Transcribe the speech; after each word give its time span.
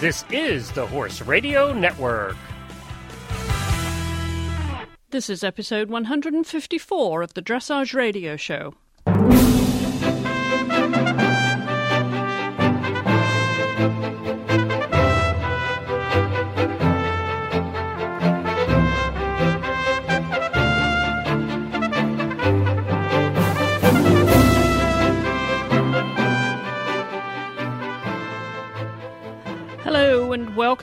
This 0.00 0.24
is 0.30 0.70
the 0.72 0.86
Horse 0.86 1.22
Radio 1.22 1.72
Network. 1.72 2.36
This 5.10 5.30
is 5.30 5.44
episode 5.44 5.88
154 5.88 7.22
of 7.22 7.34
the 7.34 7.40
Dressage 7.40 7.94
Radio 7.94 8.36
Show. 8.36 8.74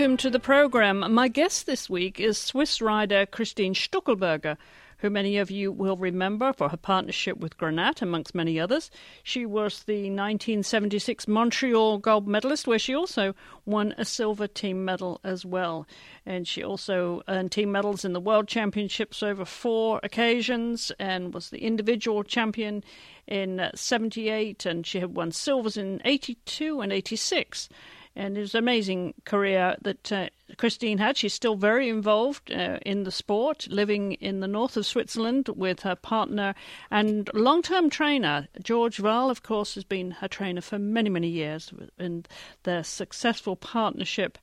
Welcome 0.02 0.18
to 0.18 0.32
the 0.32 0.40
program. 0.40 1.14
My 1.14 1.28
guest 1.28 1.68
this 1.68 1.88
week 1.88 2.20
is 2.20 2.36
Swiss 2.36 2.82
rider 2.82 3.28
Christine 3.28 3.76
Stuckelberger, 3.76 4.58
who 4.98 5.12
many 5.12 5.38
of 5.38 5.52
you 5.52 5.72
will 5.72 5.96
remember 5.96 6.54
for 6.54 6.70
her 6.70 6.78
partnership 6.78 7.38
with 7.38 7.56
Granat, 7.60 8.02
amongst 8.02 8.34
many 8.34 8.60
others. 8.60 8.90
She 9.22 9.46
was 9.46 9.84
the 9.84 10.10
1976 10.10 11.28
Montreal 11.28 12.00
gold 12.00 12.28
medalist, 12.28 12.66
where 12.66 12.80
she 12.80 12.96
also 12.96 13.36
won 13.64 13.94
a 13.96 14.04
silver 14.04 14.48
team 14.48 14.84
medal 14.84 15.22
as 15.24 15.46
well. 15.46 15.86
And 16.26 16.48
she 16.48 16.64
also 16.64 17.22
earned 17.28 17.52
team 17.52 17.72
medals 17.72 18.04
in 18.04 18.14
the 18.14 18.20
World 18.20 18.48
Championships 18.48 19.22
over 19.22 19.46
four 19.46 20.00
occasions 20.02 20.92
and 20.98 21.32
was 21.32 21.52
the 21.52 21.64
individual 21.64 22.24
champion 22.24 22.84
in 23.28 23.60
uh, 23.60 23.70
78, 23.76 24.66
and 24.66 24.84
she 24.88 25.00
had 25.00 25.16
won 25.16 25.32
silvers 25.32 25.78
in 25.78 26.02
82 26.04 26.82
and 26.82 26.92
86 26.92 27.70
and 28.16 28.38
it 28.38 28.42
was 28.42 28.56
an 28.56 28.60
amazing 28.60 29.14
career 29.26 29.76
that 29.82 30.12
uh, 30.12 30.28
Christine 30.58 30.98
had. 30.98 31.18
She's 31.18 31.34
still 31.34 31.56
very 31.56 31.88
involved 31.88 32.52
uh, 32.52 32.78
in 32.86 33.04
the 33.04 33.12
sport, 33.12 33.68
living 33.70 34.14
in 34.14 34.42
the 34.42 34.48
north 34.48 34.76
of 34.76 34.86
Switzerland 34.86 35.50
with 35.56 35.82
her 35.82 35.96
partner 35.96 36.54
and 36.90 37.30
long-term 37.34 37.90
trainer 37.90 38.48
George 38.62 39.00
Wahl. 39.00 39.30
Of 39.30 39.44
course, 39.44 39.76
has 39.76 39.86
been 39.86 40.12
her 40.12 40.28
trainer 40.28 40.62
for 40.62 40.78
many, 40.78 41.10
many 41.10 41.30
years, 41.30 41.72
and 41.98 42.28
their 42.64 42.84
successful 42.84 43.56
partnership, 43.56 44.38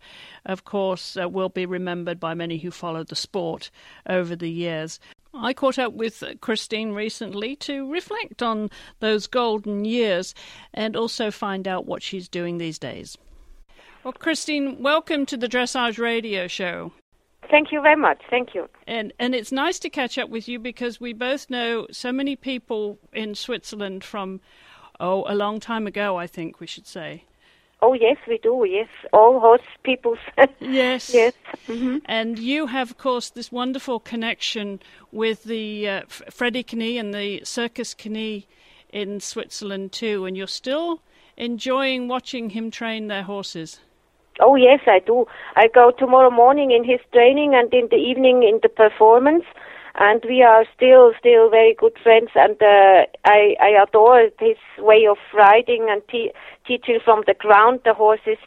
of 0.47 0.65
course, 0.65 1.17
uh, 1.17 1.29
will 1.29 1.51
be 1.51 1.67
remembered 1.67 2.19
by 2.19 2.35
many 2.35 2.59
who 2.59 2.71
followed 2.71 3.09
the 3.09 3.17
sport 3.17 3.71
over 4.09 4.35
the 4.35 4.51
years. 4.51 4.99
I 5.35 5.53
caught 5.53 5.79
up 5.79 5.93
with 5.93 6.25
Christine 6.41 6.93
recently 6.93 7.55
to 7.57 7.91
reflect 7.91 8.43
on 8.43 8.71
those 9.01 9.27
golden 9.27 9.85
years 9.85 10.35
and 10.73 10.97
also 10.97 11.31
find 11.31 11.69
out 11.69 11.87
what 11.87 12.03
she's 12.03 12.29
doing 12.29 12.57
these 12.57 12.79
days. 12.79 13.19
Well, 14.09 14.15
Christine, 14.15 14.83
welcome 14.83 15.27
to 15.27 15.37
the 15.37 15.49
Dressage 15.49 15.99
Radio 15.99 16.47
Show. 16.47 16.93
Thank 17.51 17.71
you 17.71 17.83
very 17.83 17.95
much. 17.95 18.23
Thank 18.31 18.55
you. 18.55 18.67
And 18.87 19.13
and 19.19 19.35
it's 19.35 19.53
nice 19.53 19.79
to 19.81 19.91
catch 19.91 20.17
up 20.17 20.31
with 20.31 20.49
you 20.49 20.59
because 20.59 20.99
we 20.99 21.13
both 21.13 21.51
know 21.51 21.87
so 21.91 22.11
many 22.11 22.35
people 22.35 22.99
in 23.13 23.35
Switzerland 23.35 24.03
from 24.03 24.41
oh 24.99 25.27
a 25.29 25.35
long 25.35 25.61
time 25.61 25.87
ago. 25.87 26.17
I 26.17 26.27
think 26.27 26.59
we 26.59 26.67
should 26.67 26.87
say. 26.87 27.25
Oh 27.83 27.93
yes, 27.93 28.17
we 28.27 28.39
do. 28.39 28.65
Yes, 28.67 28.89
all 29.13 29.41
horse 29.41 29.61
people. 29.83 30.17
yes. 30.59 31.13
Yes. 31.13 31.35
Mm-hmm. 31.67 31.99
And 32.07 32.39
you 32.39 32.69
have, 32.69 32.93
of 32.93 32.97
course, 32.97 33.29
this 33.29 33.53
wonderful 33.53 34.01
connection 34.01 34.81
with 35.13 35.45
the 35.45 35.87
uh, 35.87 36.03
Freddie 36.09 36.65
Knie 36.65 36.99
and 36.99 37.13
the 37.13 37.45
Circus 37.45 37.93
Knie 37.93 38.47
in 38.89 39.21
Switzerland 39.21 39.93
too, 39.93 40.25
and 40.25 40.35
you're 40.35 40.47
still 40.47 41.03
enjoying 41.37 42.09
watching 42.09 42.49
him 42.49 42.71
train 42.71 43.09
their 43.09 43.25
horses. 43.25 43.81
Oh 44.41 44.55
yes, 44.55 44.81
I 44.87 45.01
do. 45.01 45.27
I 45.57 45.69
go 45.69 45.91
tomorrow 45.91 46.31
morning 46.31 46.71
in 46.71 46.85
his 46.85 47.01
training 47.13 47.55
and 47.55 47.73
in 47.75 47.89
the 47.91 47.97
evening 47.97 48.43
in 48.43 48.61
the 48.63 48.69
performance, 48.69 49.45
and 49.97 50.25
we 50.29 50.43
are 50.43 50.65
still 50.77 51.13
still 51.19 51.51
very 51.51 51.75
good 51.75 51.97
friends. 52.03 52.31
And 52.35 52.57
uh, 52.63 53.07
I 53.25 53.57
I 53.61 53.71
adore 53.83 54.29
his 54.39 54.57
way 54.79 55.07
of 55.07 55.19
riding 55.35 55.89
and 55.91 56.03
te- 56.09 56.33
teaching 56.67 57.01
from 57.05 57.23
the 57.27 57.35
ground 57.35 57.81
the 57.85 57.95
horses. 57.95 58.39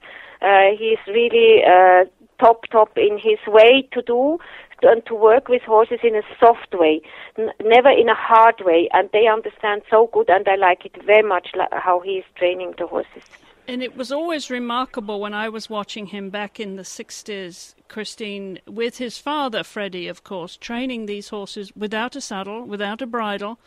Uh, 0.42 0.72
he's 0.78 1.00
really 1.08 1.64
uh, 1.64 2.06
top 2.40 2.66
top 2.72 2.98
in 2.98 3.18
his 3.18 3.40
way 3.48 3.88
to 3.92 4.02
do 4.02 4.40
and 4.84 5.06
to 5.06 5.14
work 5.14 5.48
with 5.48 5.62
horses 5.62 6.00
in 6.04 6.16
a 6.16 6.24
soft 6.40 6.74
way, 6.74 7.02
n- 7.38 7.52
never 7.64 7.90
in 7.90 8.10
a 8.10 8.16
hard 8.16 8.62
way. 8.62 8.90
And 8.94 9.10
they 9.14 9.28
understand 9.28 9.84
so 9.90 10.10
good, 10.12 10.30
and 10.30 10.48
I 10.48 10.56
like 10.56 10.86
it 10.86 11.04
very 11.06 11.22
much 11.22 11.50
how 11.72 12.00
he 12.00 12.14
is 12.14 12.26
training 12.36 12.74
the 12.78 12.88
horses. 12.88 13.24
And 13.68 13.84
it 13.84 13.96
was 13.96 14.12
always 14.12 14.50
remarkable 14.50 15.22
when 15.22 15.34
I 15.34 15.48
was 15.50 15.70
watching 15.70 16.08
him 16.08 16.30
back 16.30 16.60
in 16.60 16.76
the 16.76 16.84
60s, 16.84 17.76
Christine, 17.88 18.60
with 18.68 18.98
his 18.98 19.18
father, 19.18 19.64
Freddie, 19.64 20.08
of 20.08 20.24
course, 20.24 20.58
training 20.58 21.06
these 21.06 21.30
horses 21.30 21.72
without 21.76 22.16
a 22.16 22.22
saddle, 22.22 22.66
without 22.66 23.02
a 23.02 23.08
bridle, 23.08 23.60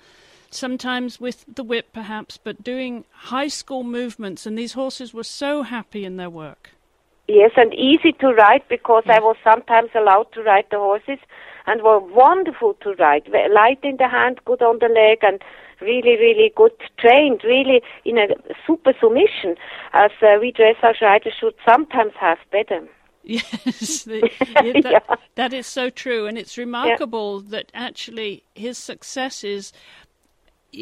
sometimes 0.50 1.20
with 1.20 1.44
the 1.52 1.64
whip 1.64 1.92
perhaps, 1.92 2.36
but 2.36 2.62
doing 2.62 3.04
high 3.10 3.48
school 3.48 3.82
movements. 3.84 4.46
And 4.46 4.58
these 4.58 4.72
horses 4.74 5.14
were 5.14 5.24
so 5.24 5.62
happy 5.62 6.04
in 6.04 6.16
their 6.16 6.30
work. 6.30 6.70
Yes, 7.26 7.52
and 7.56 7.72
easy 7.72 8.12
to 8.20 8.28
ride 8.34 8.62
because 8.68 9.04
I 9.06 9.20
was 9.20 9.36
sometimes 9.42 9.90
allowed 9.94 10.30
to 10.32 10.42
ride 10.42 10.66
the 10.70 10.78
horses 10.78 11.18
and 11.66 11.82
were 11.82 11.98
wonderful 11.98 12.74
to 12.82 12.92
ride. 12.94 13.26
Light 13.50 13.78
in 13.82 13.96
the 13.96 14.08
hand, 14.08 14.40
good 14.44 14.60
on 14.60 14.78
the 14.80 14.88
leg, 14.88 15.20
and 15.22 15.40
really, 15.84 16.16
really 16.16 16.52
good 16.56 16.72
trained, 16.98 17.42
really 17.44 17.82
in 18.04 18.18
a 18.18 18.26
super 18.66 18.92
submission, 19.00 19.56
as 19.92 20.10
uh, 20.22 20.38
we 20.40 20.52
dressage 20.52 21.00
riders 21.00 21.34
should 21.38 21.54
sometimes 21.68 22.12
have 22.18 22.38
better. 22.50 22.86
Yes, 23.26 24.02
the, 24.04 24.30
yeah, 24.38 24.80
that, 24.82 25.02
yeah. 25.08 25.16
that 25.36 25.54
is 25.54 25.66
so 25.66 25.88
true, 25.88 26.26
and 26.26 26.36
it's 26.36 26.58
remarkable 26.58 27.42
yeah. 27.42 27.50
that 27.52 27.72
actually 27.72 28.44
his 28.54 28.76
success 28.76 29.42
is. 29.42 29.72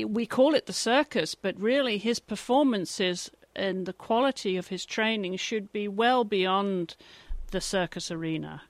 We 0.05 0.27
call 0.27 0.55
it 0.55 0.67
the 0.67 0.73
circus, 0.73 1.37
but 1.37 1.55
really 1.61 1.99
his 1.99 2.19
performances 2.19 3.31
and 3.55 3.87
the 3.87 3.93
quality 3.93 4.57
of 4.57 4.69
his 4.69 4.85
training 4.85 5.37
should 5.37 5.73
be 5.73 5.87
well 5.87 6.25
beyond 6.25 6.97
the 7.53 7.61
circus 7.61 8.11
arena. 8.11 8.63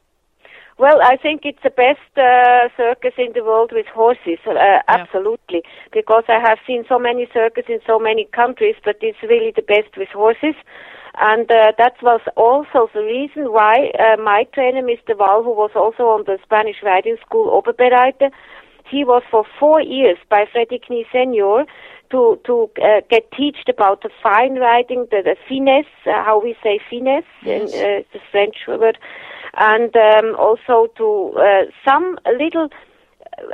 Well, 0.79 1.01
I 1.03 1.17
think 1.17 1.43
it's 1.45 1.63
the 1.63 1.71
best 1.71 2.01
uh, 2.17 2.69
circus 2.77 3.13
in 3.19 3.33
the 3.35 3.45
world 3.45 3.71
with 3.73 3.87
horses, 3.87 4.39
uh, 4.47 4.55
yeah. 4.55 4.83
absolutely. 4.89 5.63
Because 5.93 6.25
I 6.29 6.41
have 6.41 6.59
seen 6.67 6.85
so 6.89 6.99
many 6.99 7.29
circuses 7.33 7.71
in 7.71 7.81
so 7.87 7.99
many 7.99 8.27
countries, 8.33 8.77
but 8.85 8.97
it's 9.01 9.23
really 9.23 9.53
the 9.55 9.63
best 9.63 9.97
with 9.97 10.09
horses. 10.09 10.55
And 11.21 11.51
uh, 11.51 11.73
that 11.77 11.95
was 12.03 12.21
also 12.37 12.89
the 12.95 13.03
reason 13.05 13.53
why 13.53 13.93
uh, 13.99 14.17
my 14.21 14.45
trainer, 14.55 14.83
Mr. 14.83 15.17
Wahl, 15.17 15.43
who 15.43 15.51
was 15.51 15.71
also 15.75 16.05
on 16.05 16.25
the 16.25 16.39
Spanish 16.43 16.77
riding 16.83 17.17
school, 17.25 17.51
Oberbereiter, 17.53 18.31
he 18.91 19.05
was 19.05 19.23
for 19.31 19.45
four 19.61 19.81
years 19.81 20.19
by 20.29 20.47
Freddie 20.51 20.81
Knie 20.81 21.05
Senior 21.13 21.65
to 22.11 22.39
to 22.45 22.71
uh, 22.83 23.01
get 23.09 23.31
taught 23.33 23.69
about 23.69 24.03
the 24.03 24.11
fine 24.23 24.57
riding, 24.57 25.07
the, 25.11 25.23
the 25.25 25.37
finesse, 25.49 25.87
uh, 26.07 26.25
how 26.25 26.41
we 26.43 26.55
say 26.63 26.79
finesse 26.91 27.25
yes. 27.43 27.73
in 27.73 27.79
uh, 27.79 28.03
the 28.13 28.21
French 28.31 28.57
word, 28.69 28.99
and 29.57 29.95
um, 29.97 30.37
also 30.39 30.89
to 30.97 31.33
uh, 31.39 31.65
some 31.85 32.19
little. 32.39 32.69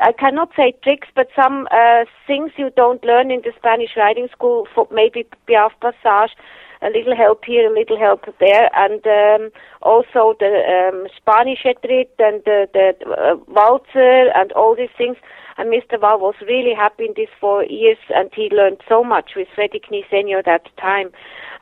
I 0.02 0.12
cannot 0.12 0.50
say 0.56 0.74
tricks, 0.82 1.08
but 1.14 1.28
some 1.36 1.68
uh, 1.70 2.04
things 2.26 2.50
you 2.56 2.70
don't 2.76 3.02
learn 3.04 3.30
in 3.30 3.42
the 3.42 3.52
Spanish 3.56 3.90
riding 3.96 4.28
school. 4.32 4.66
For 4.74 4.88
maybe 4.90 5.24
Piaffe 5.46 5.78
Passage, 5.80 6.36
a 6.82 6.90
little 6.90 7.16
help 7.16 7.44
here, 7.44 7.70
a 7.70 7.74
little 7.74 7.98
help 7.98 8.24
there, 8.40 8.70
and 8.74 9.04
um, 9.06 9.50
also 9.82 10.34
the 10.38 10.90
um, 10.92 11.06
Spanish 11.16 11.62
Etrit 11.64 12.08
and 12.18 12.42
the, 12.44 12.68
the 12.72 12.94
uh, 13.06 13.36
Walzer 13.50 14.30
and 14.34 14.52
all 14.52 14.74
these 14.76 14.90
things. 14.96 15.16
And 15.58 15.72
Mr. 15.72 16.00
Wahl 16.00 16.20
was 16.20 16.36
really 16.42 16.72
happy 16.72 17.06
in 17.06 17.14
these 17.16 17.34
four 17.40 17.64
years, 17.64 17.98
and 18.14 18.30
he 18.32 18.48
learned 18.50 18.80
so 18.88 19.02
much 19.02 19.32
with 19.34 19.48
Freddie 19.54 19.80
Knie 19.80 20.08
Senior 20.08 20.40
that 20.44 20.68
time. 20.80 21.10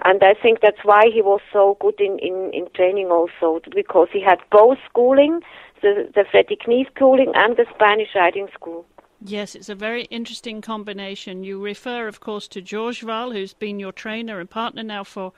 And 0.05 0.23
I 0.23 0.35
think 0.35 0.61
that's 0.61 0.85
why 0.85 1.05
he 1.13 1.23
was 1.23 1.41
so 1.51 1.79
good 1.81 1.99
in, 1.99 2.19
in, 2.19 2.51
in 2.53 2.69
training 2.75 3.07
also, 3.07 3.61
because 3.75 4.09
he 4.13 4.23
had 4.23 4.39
both 4.53 4.77
schooling, 4.89 5.41
the, 5.81 6.11
the 6.15 6.27
Freddie 6.31 6.59
Knie 6.59 6.87
schooling 6.95 7.33
and 7.35 7.57
the 7.57 7.65
Spanish 7.75 8.11
riding 8.15 8.49
school. 8.53 8.85
Yes, 9.23 9.55
it's 9.55 9.71
a 9.71 9.75
very 9.75 10.05
interesting 10.05 10.61
combination. 10.61 11.43
You 11.43 11.63
refer, 11.63 12.07
of 12.07 12.21
course, 12.21 12.49
to 12.49 12.61
George 12.61 13.03
Wahl, 13.03 13.33
who's 13.33 13.55
been 13.55 13.81
your 13.81 13.93
trainer 13.93 14.41
and 14.41 14.51
partner 14.51 14.83
now 14.83 15.05
for 15.05 15.33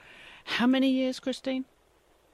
how 0.44 0.66
many 0.66 0.90
years, 0.90 1.20
Christine? 1.20 1.64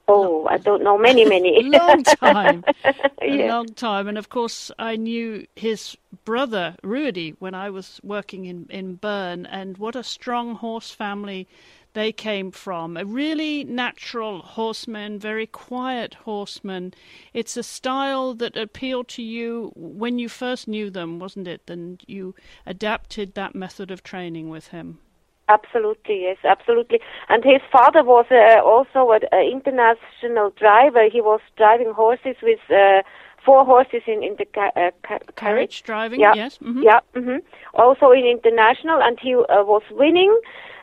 Oh, 0.07 0.45
I 0.47 0.57
don't 0.57 0.83
know, 0.83 0.97
many, 0.97 1.25
many. 1.25 1.59
A 1.59 1.61
long 1.69 2.03
time. 2.03 2.65
A 3.21 3.47
long 3.47 3.73
time. 3.73 4.07
And 4.07 4.17
of 4.17 4.29
course, 4.29 4.71
I 4.77 4.97
knew 4.97 5.47
his 5.55 5.97
brother, 6.25 6.75
Rudy, 6.83 7.31
when 7.39 7.55
I 7.55 7.69
was 7.71 7.99
working 8.03 8.45
in, 8.45 8.67
in 8.69 8.95
Bern, 8.95 9.45
and 9.47 9.77
what 9.77 9.95
a 9.95 10.03
strong 10.03 10.55
horse 10.55 10.91
family 10.91 11.47
they 11.93 12.11
came 12.11 12.51
from. 12.51 12.97
A 12.97 13.05
really 13.05 13.63
natural 13.63 14.41
horseman, 14.41 15.17
very 15.17 15.47
quiet 15.47 16.13
horseman. 16.25 16.93
It's 17.33 17.57
a 17.57 17.63
style 17.63 18.35
that 18.35 18.57
appealed 18.57 19.07
to 19.09 19.23
you 19.23 19.71
when 19.75 20.19
you 20.19 20.29
first 20.29 20.67
knew 20.67 20.89
them, 20.91 21.19
wasn't 21.19 21.47
it? 21.47 21.61
And 21.69 22.03
you 22.05 22.35
adapted 22.65 23.33
that 23.35 23.55
method 23.55 23.91
of 23.91 24.03
training 24.03 24.49
with 24.49 24.67
him. 24.67 24.99
Absolutely, 25.47 26.21
yes, 26.23 26.37
absolutely. 26.43 26.99
And 27.29 27.43
his 27.43 27.61
father 27.71 28.03
was 28.03 28.25
uh, 28.31 28.61
also 28.63 29.11
an 29.11 29.21
international 29.51 30.49
driver. 30.57 31.07
He 31.11 31.21
was 31.21 31.39
driving 31.55 31.93
horses 31.93 32.35
with 32.41 32.59
uh, 32.71 33.03
four 33.45 33.63
horses 33.63 34.01
in, 34.07 34.23
in 34.23 34.35
the 34.37 34.45
ca- 34.45 34.71
uh, 34.75 34.89
ca- 35.03 35.19
carriage. 35.19 35.35
Carriage 35.35 35.83
driving, 35.83 36.19
Yeah. 36.21 36.33
yes. 36.33 36.57
mhm. 36.57 36.83
Yeah, 36.83 36.99
hmm 37.13 37.37
also 37.75 38.11
in 38.11 38.25
international, 38.25 38.99
and 39.03 39.19
he 39.21 39.35
uh, 39.35 39.63
was 39.63 39.83
winning. 39.91 40.33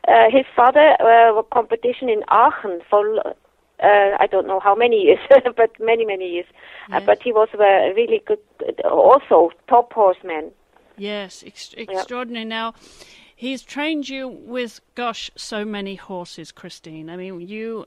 Uh, 0.07 0.29
his 0.29 0.45
father 0.55 0.95
uh, 1.01 1.39
a 1.39 1.43
competition 1.51 2.07
in 2.09 2.23
Aachen 2.29 2.81
for 2.89 3.19
uh, 3.19 4.17
I 4.19 4.27
don't 4.31 4.47
know 4.47 4.59
how 4.61 4.75
many 4.75 4.97
years, 5.01 5.19
but 5.57 5.71
many 5.79 6.05
many 6.05 6.27
years. 6.29 6.45
Uh, 6.91 7.01
but 7.05 7.21
he 7.21 7.31
was 7.33 7.49
a 7.53 7.93
really 7.95 8.21
good, 8.25 8.39
also 8.85 9.51
top 9.67 9.91
horseman. 9.93 10.51
Yes, 10.97 11.43
ex- 11.45 11.73
extraordinary. 11.77 12.45
Now, 12.45 12.73
he's 13.35 13.61
trained 13.61 14.09
you 14.09 14.27
with, 14.27 14.79
gosh, 14.95 15.31
so 15.35 15.65
many 15.65 15.95
horses, 15.95 16.51
Christine. 16.51 17.09
I 17.09 17.17
mean, 17.17 17.41
you. 17.41 17.85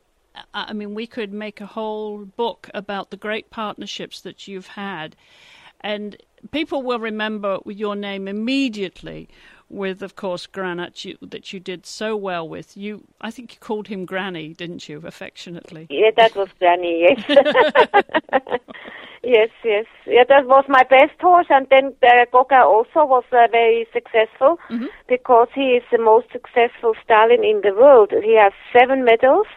I 0.53 0.75
mean, 0.75 0.95
we 0.95 1.07
could 1.07 1.33
make 1.33 1.63
a 1.63 1.67
whole 1.67 2.27
book 2.27 2.69
about 2.75 3.11
the 3.11 3.17
great 3.17 3.49
partnerships 3.49 4.21
that 4.21 4.47
you've 4.47 4.67
had, 4.67 5.17
and 5.81 6.15
people 6.51 6.83
will 6.83 6.99
remember 6.99 7.59
your 7.67 7.97
name 7.97 8.29
immediately. 8.29 9.31
With, 9.69 10.03
of 10.03 10.15
course, 10.15 10.47
Granat 10.47 11.05
you, 11.05 11.19
that 11.23 11.53
you 11.53 11.59
did 11.59 11.87
so 11.87 12.17
well 12.17 12.49
with. 12.49 12.77
You, 12.77 13.03
I 13.21 13.31
think 13.33 13.55
you 13.55 13.59
called 13.59 13.89
him 13.89 14.05
Granny, 14.05 14.55
didn't 14.55 14.89
you, 14.89 15.03
affectionately? 15.05 15.89
Yeah, 15.91 16.11
that 16.17 16.37
was 16.37 16.49
Granny. 16.61 17.09
Yes. 17.09 17.25
yes, 19.25 19.51
yes. 19.65 19.87
Yeah, 20.07 20.23
that 20.29 20.47
was 20.47 20.65
my 20.69 20.85
best 20.85 21.21
horse, 21.21 21.49
and 21.51 21.67
then 21.69 21.95
uh, 22.03 22.27
Gauguin 22.31 22.61
also 22.61 23.05
was 23.05 23.25
uh, 23.33 23.49
very 23.51 23.89
successful 23.93 24.59
because 25.09 25.49
he 25.53 25.73
is 25.73 25.83
the 25.91 25.99
most 25.99 26.31
successful 26.31 26.95
stallion 27.03 27.43
in 27.43 27.61
the 27.63 27.75
world. 27.75 28.13
He 28.23 28.37
has 28.37 28.53
seven 28.73 29.05
medals 29.05 29.49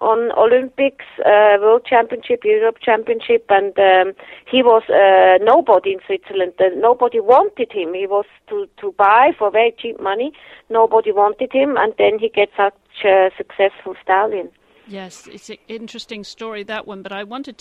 on 0.00 0.32
Olympics, 0.36 1.04
uh, 1.24 1.56
World 1.60 1.84
Championship, 1.86 2.44
Europe 2.44 2.78
Championship, 2.82 3.46
and 3.48 3.78
um, 3.78 4.14
he 4.50 4.62
was 4.62 4.82
uh, 4.88 5.42
nobody 5.44 5.92
in 5.92 6.00
Switzerland. 6.06 6.52
Uh, 6.58 6.68
nobody 6.76 7.20
wanted 7.20 7.72
him. 7.72 7.94
He 7.94 8.06
was 8.06 8.26
to 8.48 8.66
to 8.80 8.92
buy 8.92 9.32
for 9.38 9.50
very 9.50 9.74
cheap 9.78 10.00
money. 10.00 10.32
Nobody 10.70 11.12
wanted 11.12 11.52
him, 11.52 11.76
and 11.76 11.94
then 11.98 12.18
he 12.18 12.28
gets 12.28 12.52
such 12.56 12.74
a 13.04 13.30
successful 13.36 13.94
stallion. 14.02 14.50
Yes, 14.88 15.26
it's 15.26 15.50
an 15.50 15.56
interesting 15.68 16.22
story 16.22 16.62
that 16.64 16.86
one, 16.86 17.02
but 17.02 17.12
I 17.12 17.24
want 17.24 17.44
to 17.46 17.52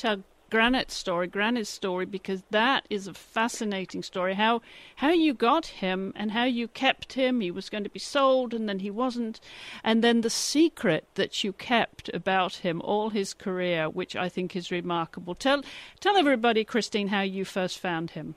Granat's 0.50 0.94
story, 0.94 1.28
Granat's 1.28 1.70
story, 1.70 2.06
because 2.06 2.44
that 2.52 2.86
is 2.90 3.08
a 3.08 3.14
fascinating 3.14 4.04
story. 4.04 4.36
How 4.36 4.62
how 4.98 5.12
you 5.12 5.34
got 5.34 5.66
him 5.66 6.14
and 6.16 6.32
how 6.32 6.46
you 6.46 6.68
kept 6.68 7.14
him. 7.14 7.42
He 7.42 7.52
was 7.52 7.70
going 7.70 7.84
to 7.84 7.90
be 7.90 8.00
sold, 8.00 8.54
and 8.54 8.70
then 8.70 8.80
he 8.80 8.92
wasn't, 8.92 9.40
and 9.84 10.04
then 10.04 10.22
the 10.22 10.30
secret 10.30 11.08
that 11.16 11.44
you 11.44 11.54
kept 11.54 12.10
about 12.14 12.56
him 12.56 12.82
all 12.82 13.10
his 13.10 13.34
career, 13.34 13.90
which 13.90 14.16
I 14.16 14.30
think 14.30 14.56
is 14.56 14.72
remarkable. 14.72 15.36
Tell 15.36 15.64
tell 16.00 16.18
everybody, 16.18 16.64
Christine, 16.64 17.08
how 17.10 17.22
you 17.22 17.46
first 17.46 17.80
found 17.80 18.12
him. 18.12 18.36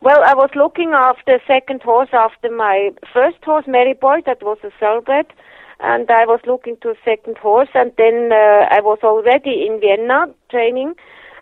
Well, 0.00 0.22
I 0.24 0.34
was 0.34 0.50
looking 0.54 0.92
after 0.94 1.34
a 1.34 1.40
second 1.46 1.82
horse 1.82 2.10
after 2.12 2.50
my 2.50 2.90
first 3.12 3.44
horse, 3.44 3.64
Mary 3.66 3.94
Boy, 3.94 4.20
that 4.26 4.42
was 4.42 4.58
a 4.62 4.70
thoroughbred, 4.78 5.26
and 5.80 6.10
I 6.10 6.26
was 6.26 6.40
looking 6.46 6.76
to 6.82 6.90
a 6.90 6.94
second 7.04 7.38
horse, 7.38 7.68
and 7.74 7.92
then 7.96 8.30
uh, 8.32 8.66
I 8.70 8.80
was 8.80 8.98
already 9.02 9.66
in 9.66 9.80
Vienna 9.80 10.26
training, 10.50 10.94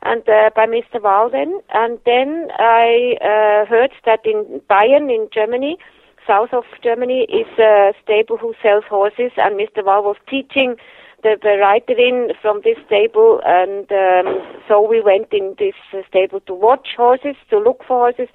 and 0.03 0.29
uh, 0.29 0.51
by 0.55 0.67
Mr. 0.67 1.03
Walden, 1.03 1.61
and 1.73 1.99
then 2.05 2.49
I 2.59 3.17
uh, 3.21 3.67
heard 3.67 3.93
that 4.05 4.21
in 4.25 4.61
Bayern, 4.69 5.11
in 5.11 5.29
Germany, 5.33 5.79
south 6.27 6.53
of 6.53 6.65
Germany, 6.83 7.27
is 7.31 7.59
a 7.59 7.93
stable 8.03 8.37
who 8.37 8.55
sells 8.63 8.85
horses, 8.89 9.33
and 9.37 9.59
Mr. 9.59 9.85
Wahl 9.85 10.03
was 10.03 10.17
teaching 10.29 10.77
the, 11.23 11.37
the 11.41 11.57
reiterin 11.59 12.33
from 12.41 12.61
this 12.63 12.77
stable, 12.87 13.41
and 13.45 13.91
um, 13.91 14.39
so 14.69 14.87
we 14.87 15.01
went 15.01 15.33
in 15.33 15.55
this 15.59 15.75
stable 16.09 16.41
to 16.41 16.55
watch 16.55 16.89
horses, 16.97 17.37
to 17.51 17.59
look 17.59 17.79
for 17.87 18.11
horses, 18.13 18.29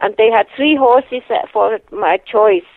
and 0.00 0.14
they 0.18 0.30
had 0.30 0.46
three 0.54 0.76
horses 0.76 1.22
uh, 1.30 1.46
for 1.52 1.78
my 1.90 2.18
choice. 2.18 2.68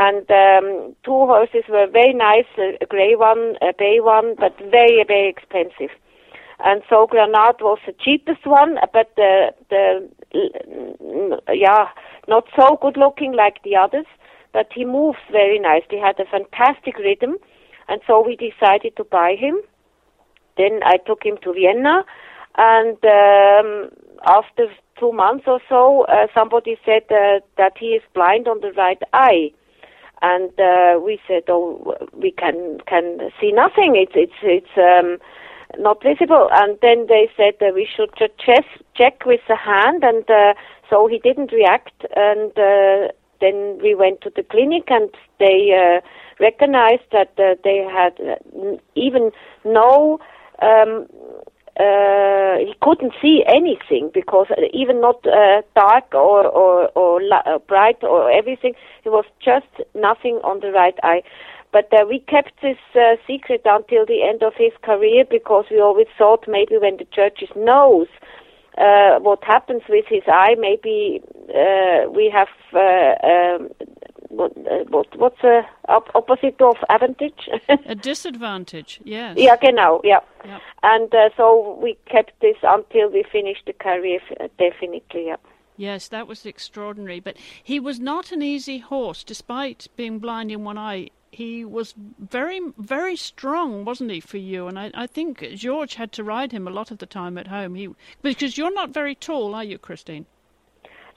And 0.00 0.24
um, 0.30 0.96
two 1.04 1.26
horses 1.28 1.64
were 1.68 1.86
very 1.86 2.14
nice, 2.14 2.48
a, 2.56 2.86
grey 2.86 3.16
one, 3.16 3.56
a 3.60 3.74
bay 3.78 4.00
one, 4.00 4.34
but 4.38 4.56
very, 4.58 5.04
very 5.06 5.28
expensive. 5.28 5.94
And 6.58 6.80
so 6.88 7.06
Granat 7.06 7.60
was 7.60 7.78
the 7.86 7.92
cheapest 8.02 8.46
one, 8.46 8.78
but 8.94 9.12
the, 9.16 9.52
the 9.68 10.08
mm, 10.34 11.38
yeah, 11.52 11.88
not 12.28 12.44
so 12.58 12.78
good 12.80 12.96
looking 12.96 13.32
like 13.34 13.62
the 13.62 13.76
others, 13.76 14.06
but 14.54 14.68
he 14.74 14.86
moves 14.86 15.18
very 15.30 15.58
nice. 15.58 15.82
He 15.90 16.00
had 16.00 16.18
a 16.18 16.24
fantastic 16.24 16.96
rhythm, 16.96 17.36
and 17.86 18.00
so 18.06 18.24
we 18.24 18.36
decided 18.36 18.96
to 18.96 19.04
buy 19.04 19.36
him. 19.38 19.56
Then 20.56 20.80
I 20.82 20.96
took 20.96 21.22
him 21.22 21.36
to 21.42 21.52
Vienna, 21.52 22.04
and 22.56 22.96
um, 23.04 23.90
after 24.26 24.66
two 24.98 25.12
months 25.12 25.44
or 25.46 25.60
so, 25.68 26.06
uh, 26.08 26.26
somebody 26.34 26.78
said 26.86 27.04
uh, 27.10 27.40
that 27.58 27.74
he 27.78 27.88
is 27.88 28.02
blind 28.14 28.48
on 28.48 28.60
the 28.60 28.72
right 28.72 29.02
eye, 29.12 29.52
and 30.22 30.50
uh, 30.60 31.00
we 31.00 31.18
said, 31.26 31.44
"Oh, 31.48 31.96
we 32.14 32.30
can 32.30 32.78
can 32.86 33.30
see 33.40 33.52
nothing. 33.52 33.96
It's 33.96 34.12
it's 34.14 34.40
it's 34.42 34.76
um, 34.76 35.18
not 35.78 36.02
visible." 36.02 36.48
And 36.52 36.78
then 36.82 37.06
they 37.08 37.30
said 37.36 37.54
that 37.60 37.74
we 37.74 37.86
should 37.86 38.10
just 38.18 38.36
check 38.38 38.64
check 38.94 39.24
with 39.24 39.40
the 39.48 39.56
hand, 39.56 40.04
and 40.04 40.28
uh, 40.30 40.54
so 40.88 41.06
he 41.06 41.18
didn't 41.18 41.52
react, 41.52 42.04
and 42.16 42.52
uh, 42.58 43.12
then 43.40 43.78
we 43.82 43.94
went 43.94 44.20
to 44.22 44.30
the 44.34 44.42
clinic, 44.42 44.84
and 44.88 45.10
they 45.38 45.72
uh, 45.72 46.00
recognized 46.38 47.08
that 47.12 47.32
uh, 47.38 47.54
they 47.64 47.78
had 47.78 48.18
uh, 48.20 48.76
even 48.94 49.30
no. 49.64 50.18
Um, 50.62 51.06
uh, 51.80 52.58
he 52.58 52.74
couldn't 52.82 53.14
see 53.22 53.42
anything 53.46 54.10
because 54.12 54.46
uh, 54.50 54.62
even 54.72 55.00
not 55.00 55.24
uh, 55.26 55.62
dark 55.74 56.14
or 56.14 56.46
or 56.46 56.88
or 56.94 57.20
li- 57.22 57.46
uh, 57.46 57.58
bright 57.66 58.02
or 58.02 58.30
everything, 58.30 58.74
it 59.04 59.10
was 59.10 59.24
just 59.40 59.72
nothing 59.94 60.36
on 60.44 60.60
the 60.60 60.70
right 60.72 60.98
eye. 61.02 61.22
But 61.72 61.88
uh, 61.92 62.04
we 62.08 62.18
kept 62.20 62.52
this 62.62 62.78
uh, 62.94 63.16
secret 63.26 63.62
until 63.64 64.04
the 64.04 64.22
end 64.22 64.42
of 64.42 64.54
his 64.56 64.72
career 64.82 65.24
because 65.28 65.64
we 65.70 65.80
always 65.80 66.08
thought 66.18 66.44
maybe 66.48 66.76
when 66.78 66.96
the 66.96 67.06
churches 67.06 67.48
knows 67.56 68.08
uh, 68.78 69.18
what 69.20 69.42
happens 69.44 69.82
with 69.88 70.04
his 70.08 70.22
eye, 70.26 70.56
maybe 70.58 71.22
uh, 71.54 72.10
we 72.10 72.30
have 72.30 72.48
uh, 72.74 73.14
um, 73.26 73.68
what, 74.30 74.56
uh, 74.56 74.84
what 74.88 75.06
what's 75.18 75.40
the 75.42 75.62
op- 75.88 76.10
opposite 76.14 76.60
of 76.60 76.76
advantage? 76.88 77.48
A 77.86 77.94
disadvantage, 77.94 79.00
yes. 79.04 79.36
yeah, 79.36 79.56
genau, 79.56 80.00
yeah. 80.04 80.20
Yeah. 80.44 80.60
And 80.82 81.12
uh, 81.14 81.30
so 81.36 81.78
we 81.82 81.98
kept 82.06 82.32
this 82.40 82.56
until 82.62 83.10
we 83.10 83.24
finished 83.30 83.64
the 83.66 83.72
career, 83.72 84.20
uh, 84.40 84.48
definitely, 84.58 85.26
yeah. 85.26 85.36
Yes, 85.76 86.08
that 86.08 86.26
was 86.26 86.46
extraordinary. 86.46 87.20
But 87.20 87.36
he 87.62 87.80
was 87.80 87.98
not 87.98 88.32
an 88.32 88.42
easy 88.42 88.78
horse, 88.78 89.24
despite 89.24 89.88
being 89.96 90.18
blind 90.18 90.50
in 90.50 90.64
one 90.64 90.78
eye. 90.78 91.08
He 91.32 91.64
was 91.64 91.94
very, 92.18 92.60
very 92.76 93.16
strong, 93.16 93.84
wasn't 93.84 94.10
he, 94.10 94.20
for 94.20 94.36
you? 94.36 94.66
And 94.66 94.78
I, 94.78 94.90
I 94.94 95.06
think 95.06 95.40
George 95.54 95.94
had 95.94 96.12
to 96.12 96.24
ride 96.24 96.52
him 96.52 96.66
a 96.66 96.72
lot 96.72 96.90
of 96.90 96.98
the 96.98 97.06
time 97.06 97.38
at 97.38 97.46
home. 97.46 97.74
He 97.76 97.88
because 98.20 98.58
you're 98.58 98.74
not 98.74 98.90
very 98.90 99.14
tall, 99.14 99.54
are 99.54 99.64
you, 99.64 99.78
Christine? 99.78 100.26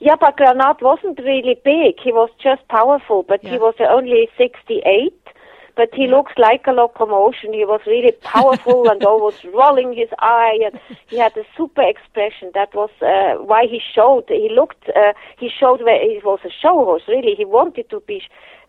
Yeah, 0.00 0.16
but 0.18 0.36
Granat 0.36 0.82
wasn't 0.82 1.18
really 1.20 1.54
big. 1.64 1.96
He 2.02 2.12
was 2.12 2.30
just 2.42 2.66
powerful, 2.68 3.22
but 3.22 3.40
he 3.46 3.58
was 3.58 3.74
only 3.80 4.28
68. 4.36 5.14
But 5.76 5.90
he 5.94 6.06
looks 6.06 6.32
like 6.36 6.66
a 6.66 6.72
locomotion. 6.72 7.52
He 7.52 7.64
was 7.64 7.80
really 7.86 8.12
powerful 8.22 8.88
and 8.88 9.02
always 9.04 9.36
rolling 9.44 9.92
his 9.94 10.08
eye, 10.18 10.58
and 10.64 10.78
he 11.08 11.18
had 11.18 11.36
a 11.36 11.44
super 11.56 11.82
expression. 11.82 12.50
That 12.54 12.74
was 12.74 12.90
uh, 13.02 13.42
why 13.42 13.66
he 13.66 13.80
showed. 13.94 14.24
He 14.28 14.48
looked. 14.54 14.88
Uh, 14.88 15.12
he 15.38 15.48
showed 15.48 15.82
where 15.82 16.00
he 16.00 16.20
was 16.24 16.40
a 16.44 16.50
show 16.50 16.84
horse. 16.84 17.02
Really, 17.08 17.34
he 17.34 17.44
wanted 17.44 17.90
to 17.90 18.00
be 18.00 18.22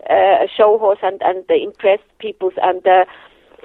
uh, 0.10 0.46
a 0.46 0.48
show 0.56 0.78
horse 0.78 1.00
and 1.04 1.22
and 1.24 1.44
uh, 1.50 1.54
impress 1.56 2.00
people. 2.20 2.52
And 2.62 2.86
uh, 2.88 3.06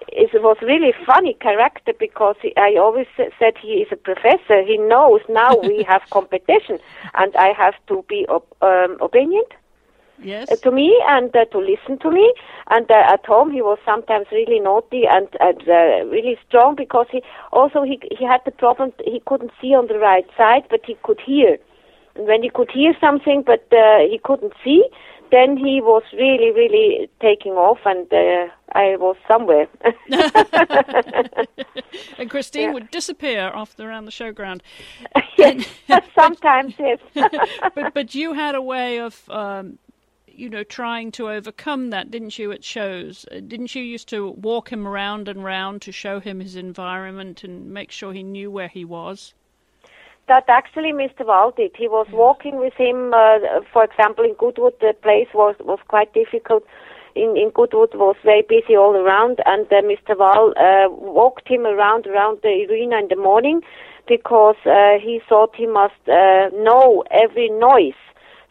it 0.08 0.30
was 0.42 0.56
really 0.62 0.92
funny 1.06 1.34
character 1.40 1.92
because 1.98 2.36
he, 2.42 2.52
I 2.56 2.76
always 2.78 3.06
said 3.16 3.54
he 3.60 3.82
is 3.84 3.88
a 3.92 3.96
professor. 3.96 4.62
He 4.62 4.76
knows 4.78 5.20
now 5.28 5.56
we 5.56 5.84
have 5.88 6.02
competition, 6.10 6.78
and 7.14 7.34
I 7.36 7.52
have 7.56 7.74
to 7.88 8.04
be 8.08 8.26
ob- 8.28 8.56
um, 8.62 8.96
obedient 9.00 9.52
Yes. 10.18 10.48
uh, 10.50 10.56
to 10.56 10.70
me 10.70 10.94
and 11.08 11.34
uh, 11.34 11.44
to 11.46 11.58
listen 11.58 11.98
to 12.00 12.10
me. 12.10 12.32
And 12.70 12.90
uh, 12.90 13.02
at 13.12 13.24
home, 13.26 13.50
he 13.50 13.62
was 13.62 13.78
sometimes 13.84 14.26
really 14.32 14.60
naughty 14.60 15.04
and, 15.10 15.28
and 15.40 15.60
uh, 15.68 16.04
really 16.10 16.36
strong 16.48 16.74
because 16.76 17.06
he 17.10 17.22
also 17.52 17.82
he 17.82 18.00
he 18.16 18.24
had 18.24 18.40
the 18.44 18.50
problem 18.50 18.92
he 19.04 19.22
couldn't 19.26 19.52
see 19.60 19.74
on 19.74 19.86
the 19.86 19.98
right 19.98 20.26
side, 20.36 20.64
but 20.70 20.80
he 20.86 20.96
could 21.02 21.20
hear. 21.24 21.58
And 22.16 22.26
when 22.26 22.42
he 22.42 22.50
could 22.50 22.70
hear 22.70 22.92
something, 23.00 23.42
but 23.46 23.66
uh, 23.72 23.98
he 24.10 24.20
couldn't 24.22 24.52
see, 24.64 24.84
then 25.30 25.56
he 25.56 25.80
was 25.80 26.02
really 26.12 26.50
really 26.52 27.08
taking 27.20 27.52
off, 27.52 27.78
and 27.84 28.12
uh, 28.12 28.48
I 28.72 28.96
was 28.96 29.16
somewhere. 29.28 29.66
and 32.18 32.30
Christine 32.30 32.68
Yeah. 32.68 32.72
would 32.72 32.90
disappear 32.90 33.50
off 33.54 33.76
the, 33.76 33.84
around 33.84 34.04
the 34.06 34.10
showground. 34.10 34.60
yes, 35.38 35.66
sometimes 36.14 36.74
yes. 36.78 36.98
but 37.74 37.94
but 37.94 38.14
you 38.14 38.34
had 38.34 38.54
a 38.54 38.62
way 38.62 38.98
of 38.98 39.28
um, 39.30 39.78
you 40.26 40.48
know, 40.48 40.64
trying 40.64 41.12
to 41.12 41.28
overcome 41.28 41.90
that, 41.90 42.10
didn't 42.10 42.38
you? 42.38 42.50
At 42.52 42.64
shows, 42.64 43.26
uh, 43.30 43.40
didn't 43.40 43.74
you 43.74 43.82
used 43.82 44.08
to 44.08 44.30
walk 44.30 44.72
him 44.72 44.86
around 44.86 45.28
and 45.28 45.44
round 45.44 45.82
to 45.82 45.92
show 45.92 46.20
him 46.20 46.40
his 46.40 46.56
environment 46.56 47.44
and 47.44 47.70
make 47.70 47.90
sure 47.90 48.12
he 48.12 48.22
knew 48.22 48.50
where 48.50 48.68
he 48.68 48.84
was? 48.84 49.34
That 50.28 50.44
actually 50.48 50.92
Mr. 50.92 51.26
Wahl 51.26 51.52
did. 51.56 51.72
He 51.76 51.88
was 51.88 52.06
walking 52.12 52.56
with 52.58 52.74
him. 52.74 53.12
Uh, 53.12 53.60
for 53.72 53.82
example, 53.84 54.24
in 54.24 54.34
Goodwood, 54.34 54.74
the 54.80 54.94
place 55.02 55.28
was 55.34 55.56
was 55.60 55.80
quite 55.88 56.12
difficult. 56.14 56.64
In, 57.16 57.36
in 57.36 57.50
Goodwood 57.50 57.94
was 57.94 58.14
very 58.24 58.42
busy 58.42 58.76
all 58.76 58.94
around, 58.94 59.40
and 59.44 59.66
uh, 59.72 59.82
Mr. 59.82 60.16
Wahl 60.16 60.54
uh, 60.56 60.88
walked 60.88 61.48
him 61.48 61.66
around 61.66 62.06
around 62.06 62.38
the 62.42 62.66
arena 62.70 62.98
in 62.98 63.08
the 63.08 63.16
morning 63.16 63.62
because 64.06 64.56
uh, 64.64 64.98
he 65.02 65.20
thought 65.28 65.54
he 65.56 65.66
must 65.66 66.00
uh, 66.08 66.48
know 66.54 67.02
every 67.10 67.48
noise, 67.48 67.98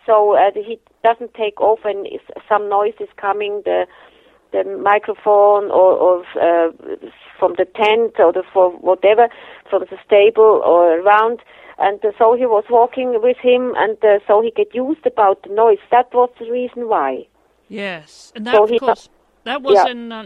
so 0.05 0.35
uh, 0.35 0.51
he 0.53 0.79
doesn't 1.03 1.33
take 1.33 1.61
off 1.61 1.79
when 1.83 2.05
if 2.05 2.21
some 2.49 2.67
noise 2.67 2.95
is 2.99 3.09
coming. 3.15 3.61
The 3.63 3.87
the 4.51 4.63
microphone 4.83 5.65
or, 5.71 5.93
or 5.93 6.25
uh, 6.41 6.71
from 7.37 7.53
the 7.57 7.65
tent 7.65 8.13
or 8.19 8.33
the, 8.33 8.43
for 8.53 8.71
whatever 8.71 9.29
from 9.69 9.83
the 9.89 9.97
stable 10.05 10.61
or 10.65 10.99
around 10.99 11.39
and 11.77 12.03
uh, 12.03 12.11
so 12.17 12.35
he 12.35 12.45
was 12.45 12.65
walking 12.69 13.21
with 13.21 13.37
him 13.37 13.73
and 13.77 13.97
uh, 14.03 14.19
so 14.27 14.41
he 14.41 14.51
get 14.51 14.73
used 14.73 15.05
about 15.05 15.41
the 15.43 15.49
noise 15.49 15.77
that 15.91 16.13
was 16.13 16.29
the 16.39 16.49
reason 16.51 16.87
why 16.87 17.25
yes 17.67 18.31
and 18.35 18.45
that 18.47 18.55
so 18.55 18.63
of 18.63 18.79
course 18.79 19.09
that 19.43 19.61
was 19.61 19.75
yeah. 19.75 19.91
in 19.91 20.11
uh, 20.11 20.25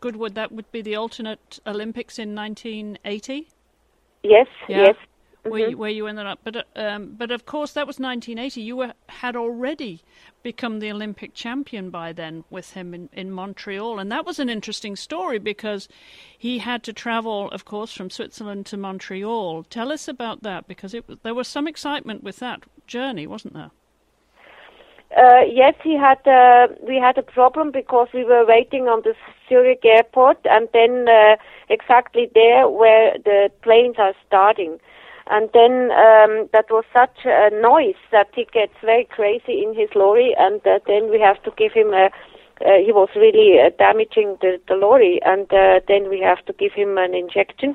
goodwood 0.00 0.34
that 0.34 0.52
would 0.52 0.70
be 0.72 0.82
the 0.82 0.96
alternate 0.96 1.60
olympics 1.66 2.18
in 2.18 2.34
1980 2.34 3.48
Yes, 4.24 4.46
yeah. 4.68 4.78
yes. 4.78 4.96
Mm-hmm. 5.44 5.50
Where, 5.50 5.68
you, 5.68 5.76
where 5.76 5.90
you 5.90 6.06
ended 6.06 6.26
up, 6.26 6.40
but 6.42 6.66
um, 6.74 7.14
but 7.18 7.30
of 7.30 7.44
course 7.44 7.72
that 7.72 7.86
was 7.86 7.98
1980. 7.98 8.62
You 8.62 8.76
were, 8.76 8.94
had 9.10 9.36
already 9.36 10.02
become 10.42 10.78
the 10.78 10.90
Olympic 10.90 11.34
champion 11.34 11.90
by 11.90 12.14
then 12.14 12.44
with 12.48 12.72
him 12.72 12.94
in, 12.94 13.10
in 13.12 13.30
Montreal, 13.30 13.98
and 13.98 14.10
that 14.10 14.24
was 14.24 14.38
an 14.38 14.48
interesting 14.48 14.96
story 14.96 15.38
because 15.38 15.86
he 16.38 16.60
had 16.60 16.82
to 16.84 16.94
travel, 16.94 17.50
of 17.50 17.66
course, 17.66 17.92
from 17.92 18.08
Switzerland 18.08 18.64
to 18.66 18.78
Montreal. 18.78 19.64
Tell 19.64 19.92
us 19.92 20.08
about 20.08 20.42
that 20.44 20.66
because 20.66 20.94
it, 20.94 21.22
there 21.22 21.34
was 21.34 21.46
some 21.46 21.68
excitement 21.68 22.22
with 22.22 22.38
that 22.38 22.62
journey, 22.86 23.26
wasn't 23.26 23.52
there? 23.52 23.70
Uh, 25.16 25.42
yes, 25.46 25.74
he 25.84 25.96
had. 25.96 26.18
Uh, 26.26 26.68
we 26.82 26.96
had 26.96 27.16
a 27.18 27.22
problem 27.22 27.70
because 27.70 28.08
we 28.12 28.24
were 28.24 28.44
waiting 28.46 28.88
on 28.88 29.02
the 29.02 29.14
Zurich 29.48 29.84
airport, 29.84 30.38
and 30.44 30.68
then 30.72 31.06
uh, 31.08 31.36
exactly 31.68 32.28
there 32.34 32.68
where 32.68 33.16
the 33.24 33.48
planes 33.62 33.94
are 33.98 34.14
starting, 34.26 34.80
and 35.28 35.48
then 35.52 35.90
um, 35.92 36.48
that 36.52 36.66
was 36.70 36.84
such 36.92 37.24
a 37.24 37.50
noise 37.50 38.00
that 38.12 38.28
he 38.34 38.46
gets 38.52 38.74
very 38.82 39.04
crazy 39.04 39.62
in 39.62 39.74
his 39.74 39.88
lorry, 39.94 40.34
and 40.38 40.60
uh, 40.66 40.78
then 40.86 41.10
we 41.10 41.20
have 41.20 41.42
to 41.44 41.52
give 41.56 41.72
him 41.72 41.92
a. 41.92 42.10
Uh, 42.64 42.78
he 42.84 42.92
was 42.92 43.08
really 43.16 43.58
uh, 43.60 43.70
damaging 43.78 44.36
the, 44.40 44.60
the 44.68 44.74
lorry, 44.74 45.20
and 45.24 45.48
then 45.88 46.08
we 46.08 46.20
have 46.20 46.44
to 46.46 46.52
give 46.52 46.72
him 46.72 46.96
an 46.98 47.12
injection 47.12 47.74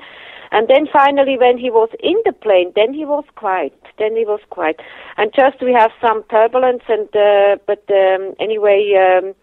and 0.52 0.66
then 0.68 0.88
finally, 0.92 1.38
when 1.38 1.58
he 1.58 1.70
was 1.70 1.90
in 2.00 2.16
the 2.24 2.32
plane, 2.32 2.72
then 2.74 2.92
he 2.92 3.04
was 3.04 3.24
quiet. 3.36 3.72
Then 3.98 4.16
he 4.16 4.24
was 4.24 4.40
quiet. 4.50 4.80
And 5.16 5.32
just 5.34 5.62
we 5.62 5.72
have 5.72 5.92
some 6.00 6.24
turbulence, 6.24 6.82
and 6.88 7.08
uh, 7.14 7.56
but 7.66 7.84
um, 7.88 8.34
anyway, 8.40 8.92
um, 8.98 9.34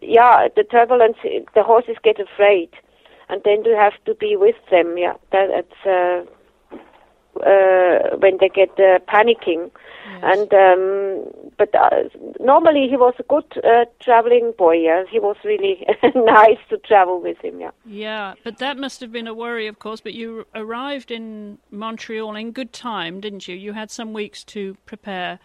yeah, 0.00 0.48
the 0.56 0.64
turbulence, 0.64 1.18
the 1.54 1.62
horses 1.62 1.96
get 2.02 2.18
afraid, 2.18 2.70
and 3.28 3.42
then 3.44 3.64
you 3.64 3.76
have 3.76 3.92
to 4.06 4.14
be 4.14 4.34
with 4.36 4.56
them. 4.70 4.96
Yeah, 4.96 5.14
that, 5.32 5.48
that's. 5.54 5.86
Uh, 5.86 6.30
uh, 7.36 8.16
when 8.18 8.38
they 8.38 8.48
get 8.48 8.70
uh, 8.78 8.98
panicking. 9.08 9.70
Yes. 10.10 10.22
And 10.22 10.54
um, 10.54 11.50
but 11.56 11.74
uh, 11.74 12.08
normally 12.40 12.88
he 12.88 12.96
was 12.96 13.14
a 13.18 13.22
good 13.24 13.44
uh, 13.64 13.84
traveling 14.00 14.52
boy. 14.56 14.76
Yeah, 14.76 15.04
he 15.10 15.18
was 15.18 15.36
really 15.44 15.86
nice 16.14 16.58
to 16.70 16.78
travel 16.78 17.20
with 17.20 17.38
him. 17.38 17.60
Yeah. 17.60 17.70
Yeah, 17.86 18.34
but 18.42 18.58
that 18.58 18.78
must 18.78 19.00
have 19.00 19.12
been 19.12 19.26
a 19.26 19.34
worry, 19.34 19.66
of 19.66 19.78
course. 19.78 20.00
But 20.00 20.14
you 20.14 20.46
arrived 20.54 21.10
in 21.10 21.58
Montreal 21.70 22.34
in 22.36 22.52
good 22.52 22.72
time, 22.72 23.20
didn't 23.20 23.46
you? 23.46 23.54
You 23.54 23.72
had 23.72 23.90
some 23.90 24.12
weeks 24.12 24.42
to 24.44 24.76
prepare 24.86 25.38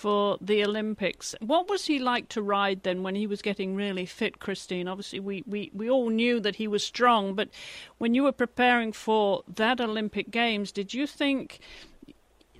for 0.00 0.38
the 0.40 0.64
Olympics. 0.64 1.34
What 1.40 1.68
was 1.68 1.84
he 1.84 1.98
like 1.98 2.30
to 2.30 2.40
ride 2.40 2.84
then 2.84 3.02
when 3.02 3.14
he 3.14 3.26
was 3.26 3.42
getting 3.42 3.76
really 3.76 4.06
fit, 4.06 4.38
Christine? 4.38 4.88
Obviously, 4.88 5.20
we, 5.20 5.44
we, 5.46 5.70
we 5.74 5.90
all 5.90 6.08
knew 6.08 6.40
that 6.40 6.56
he 6.56 6.66
was 6.66 6.82
strong, 6.82 7.34
but 7.34 7.50
when 7.98 8.14
you 8.14 8.22
were 8.22 8.32
preparing 8.32 8.92
for 8.92 9.42
that 9.46 9.78
Olympic 9.78 10.30
Games, 10.30 10.72
did 10.72 10.94
you 10.94 11.06
think 11.06 11.60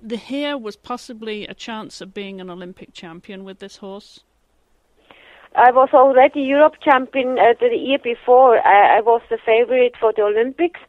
the 0.03 0.17
here 0.17 0.55
was 0.55 0.75
possibly 0.75 1.47
a 1.47 1.55
chance 1.55 1.99
of 1.99 2.13
being 2.13 2.39
an 2.39 2.51
Olympic 2.51 2.93
champion 2.93 3.43
with 3.43 3.57
this 3.57 3.77
horse? 3.77 4.19
I 5.55 5.71
was 5.71 5.89
already 5.93 6.41
Europe 6.41 6.75
champion 6.83 7.39
uh, 7.39 7.53
the 7.59 7.75
year 7.75 7.97
before. 7.97 8.59
I, 8.59 8.97
I 8.97 9.01
was 9.01 9.21
the 9.31 9.39
favorite 9.43 9.95
for 9.99 10.13
the 10.15 10.21
Olympics 10.21 10.79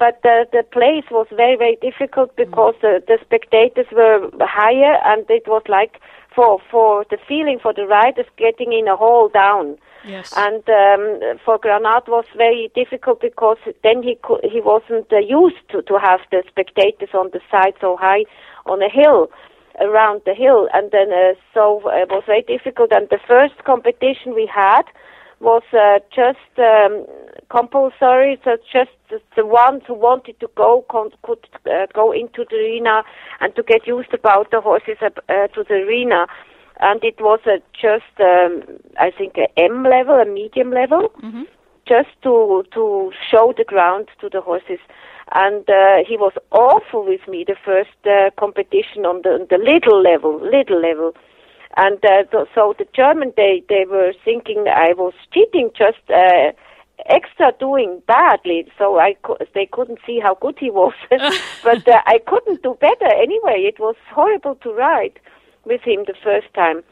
but 0.00 0.18
the, 0.22 0.46
the 0.50 0.64
place 0.72 1.04
was 1.10 1.26
very, 1.30 1.56
very 1.56 1.76
difficult 1.76 2.34
because 2.34 2.74
mm. 2.76 2.80
the, 2.80 3.02
the 3.06 3.18
spectators 3.20 3.86
were 3.92 4.30
higher 4.40 4.96
and 5.04 5.26
it 5.28 5.46
was 5.46 5.62
like 5.68 6.00
for, 6.34 6.58
for 6.70 7.04
the 7.10 7.18
feeling 7.28 7.58
for 7.62 7.74
the 7.74 7.86
riders 7.86 8.24
getting 8.38 8.72
in 8.72 8.88
a 8.88 8.96
hole 8.96 9.28
down. 9.28 9.76
Yes. 10.06 10.32
And 10.34 10.64
um, 10.70 11.36
for 11.44 11.58
Granat 11.58 12.08
was 12.08 12.24
very 12.34 12.72
difficult 12.74 13.20
because 13.20 13.58
then 13.84 14.02
he 14.02 14.16
co- 14.24 14.40
he 14.42 14.62
wasn't 14.62 15.12
uh, 15.12 15.18
used 15.18 15.60
to, 15.72 15.82
to 15.82 15.98
have 15.98 16.20
the 16.30 16.42
spectators 16.48 17.10
on 17.12 17.28
the 17.34 17.40
side 17.50 17.74
so 17.78 17.98
high 18.00 18.24
on 18.64 18.82
a 18.82 18.88
hill 18.88 19.28
around 19.80 20.22
the 20.24 20.34
hill 20.34 20.68
and 20.72 20.90
then 20.92 21.12
uh, 21.12 21.34
so 21.52 21.82
uh, 21.84 22.02
it 22.02 22.08
was 22.08 22.22
very 22.26 22.42
difficult 22.42 22.90
and 22.92 23.08
the 23.10 23.20
first 23.28 23.62
competition 23.64 24.34
we 24.34 24.48
had 24.52 24.84
was 25.40 25.62
uh, 25.72 25.98
just 26.14 26.38
um, 26.58 27.06
compulsory. 27.48 28.38
So 28.44 28.56
just 28.72 28.90
the 29.36 29.46
ones 29.46 29.82
who 29.86 29.94
wanted 29.94 30.38
to 30.40 30.48
go 30.54 30.84
con- 30.90 31.12
could 31.22 31.46
uh, 31.66 31.86
go 31.94 32.12
into 32.12 32.44
the 32.48 32.56
arena 32.56 33.02
and 33.40 33.54
to 33.56 33.62
get 33.62 33.86
used 33.86 34.12
about 34.14 34.50
the 34.50 34.60
horses 34.60 34.98
uh, 35.02 35.08
to 35.48 35.64
the 35.68 35.74
arena. 35.74 36.26
And 36.80 37.02
it 37.04 37.20
was 37.20 37.40
uh, 37.46 37.58
just, 37.72 38.14
um, 38.20 38.62
I 38.98 39.10
think, 39.10 39.36
a 39.36 39.48
M 39.58 39.82
level, 39.84 40.14
a 40.14 40.24
medium 40.24 40.70
level, 40.70 41.10
mm-hmm. 41.22 41.42
just 41.86 42.08
to 42.22 42.64
to 42.72 43.12
show 43.30 43.52
the 43.56 43.64
ground 43.64 44.08
to 44.20 44.28
the 44.30 44.40
horses. 44.40 44.78
And 45.32 45.68
uh, 45.68 45.98
he 46.08 46.16
was 46.16 46.32
awful 46.50 47.04
with 47.04 47.26
me 47.28 47.44
the 47.46 47.56
first 47.64 47.90
uh, 48.04 48.30
competition 48.38 49.04
on 49.04 49.22
the, 49.22 49.30
on 49.30 49.46
the 49.48 49.58
little 49.58 50.02
level, 50.02 50.40
little 50.40 50.80
level. 50.80 51.14
And 51.76 52.04
uh, 52.04 52.24
so 52.54 52.74
the 52.78 52.86
German, 52.94 53.32
they, 53.36 53.62
they 53.68 53.84
were 53.88 54.12
thinking 54.24 54.66
I 54.68 54.92
was 54.94 55.14
cheating, 55.32 55.70
just 55.76 55.98
uh, 56.10 56.52
extra 57.06 57.52
doing 57.60 58.02
badly. 58.06 58.66
So 58.76 58.98
I 58.98 59.14
co- 59.22 59.38
they 59.54 59.66
couldn't 59.66 60.00
see 60.04 60.18
how 60.18 60.34
good 60.34 60.58
he 60.58 60.70
was. 60.70 60.94
but 61.10 61.86
uh, 61.86 62.02
I 62.06 62.18
couldn't 62.26 62.62
do 62.62 62.76
better 62.80 63.06
anyway. 63.06 63.62
It 63.66 63.78
was 63.78 63.94
horrible 64.12 64.56
to 64.56 64.72
ride 64.72 65.20
with 65.64 65.82
him 65.82 66.04
the 66.06 66.14
first 66.24 66.52
time. 66.54 66.82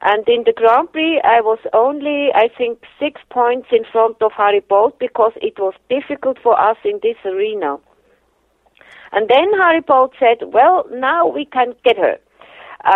And 0.00 0.28
in 0.28 0.44
the 0.44 0.52
Grand 0.52 0.92
Prix, 0.92 1.20
I 1.24 1.40
was 1.40 1.58
only, 1.72 2.28
I 2.32 2.48
think, 2.56 2.78
six 3.00 3.20
points 3.30 3.68
in 3.72 3.84
front 3.90 4.22
of 4.22 4.30
Harry 4.36 4.60
Boldt 4.60 4.96
because 5.00 5.32
it 5.42 5.58
was 5.58 5.74
difficult 5.90 6.38
for 6.40 6.58
us 6.58 6.76
in 6.84 7.00
this 7.02 7.16
arena. 7.24 7.78
And 9.10 9.28
then 9.28 9.52
Harry 9.54 9.80
Boldt 9.80 10.12
said, 10.20 10.52
well, 10.52 10.86
now 10.92 11.26
we 11.26 11.44
can 11.46 11.74
get 11.84 11.96
her 11.96 12.18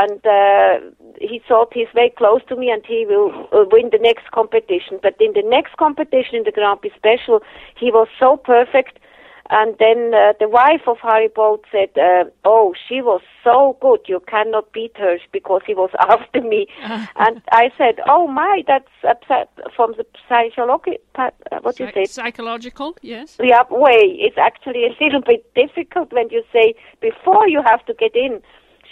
and 0.01 0.25
uh, 0.27 0.81
he 1.21 1.41
thought 1.47 1.73
he's 1.75 1.93
very 1.95 2.11
close 2.11 2.41
to 2.49 2.57
me 2.57 2.71
and 2.71 2.83
he 2.87 3.05
will 3.07 3.31
uh, 3.53 3.65
win 3.71 3.91
the 3.93 3.99
next 4.01 4.31
competition. 4.31 4.99
But 5.03 5.17
in 5.21 5.33
the 5.35 5.43
next 5.45 5.77
competition, 5.77 6.37
in 6.37 6.45
the 6.45 6.53
Grand 6.53 6.81
Prix 6.81 6.93
Special, 6.97 7.43
he 7.79 7.91
was 7.91 8.09
so 8.19 8.37
perfect. 8.37 8.99
And 9.51 9.77
then 9.79 10.15
uh, 10.15 10.33
the 10.41 10.49
wife 10.49 10.83
of 10.87 10.97
Harry 11.03 11.29
Boldt 11.29 11.65
said, 11.71 11.91
uh, 12.01 12.25
"Oh, 12.45 12.75
she 12.89 13.03
was 13.03 13.21
so 13.45 13.77
good. 13.83 14.01
You 14.07 14.21
cannot 14.27 14.73
beat 14.73 14.97
her 14.97 15.19
because 15.31 15.61
he 15.67 15.75
was 15.75 15.91
after 16.01 16.41
me." 16.41 16.69
and 17.17 17.43
I 17.51 17.71
said, 17.77 17.97
"Oh 18.09 18.27
my, 18.29 18.63
that's 18.67 18.89
upset 19.07 19.51
from 19.77 19.93
the 19.99 20.07
psychological. 20.27 20.97
Uh, 21.17 21.31
what 21.61 21.77
do 21.77 21.85
you 21.85 21.91
say? 21.93 22.07
Psychological, 22.07 22.97
yes. 23.03 23.37
Yeah, 23.43 23.65
way. 23.69 24.17
It's 24.27 24.39
actually 24.39 24.87
a 24.87 24.95
little 25.05 25.21
bit 25.21 25.43
difficult 25.55 26.13
when 26.13 26.31
you 26.31 26.43
say 26.51 26.75
before 27.03 27.47
you 27.47 27.63
have 27.63 27.85
to 27.87 27.95
get 27.95 28.17
in 28.17 28.41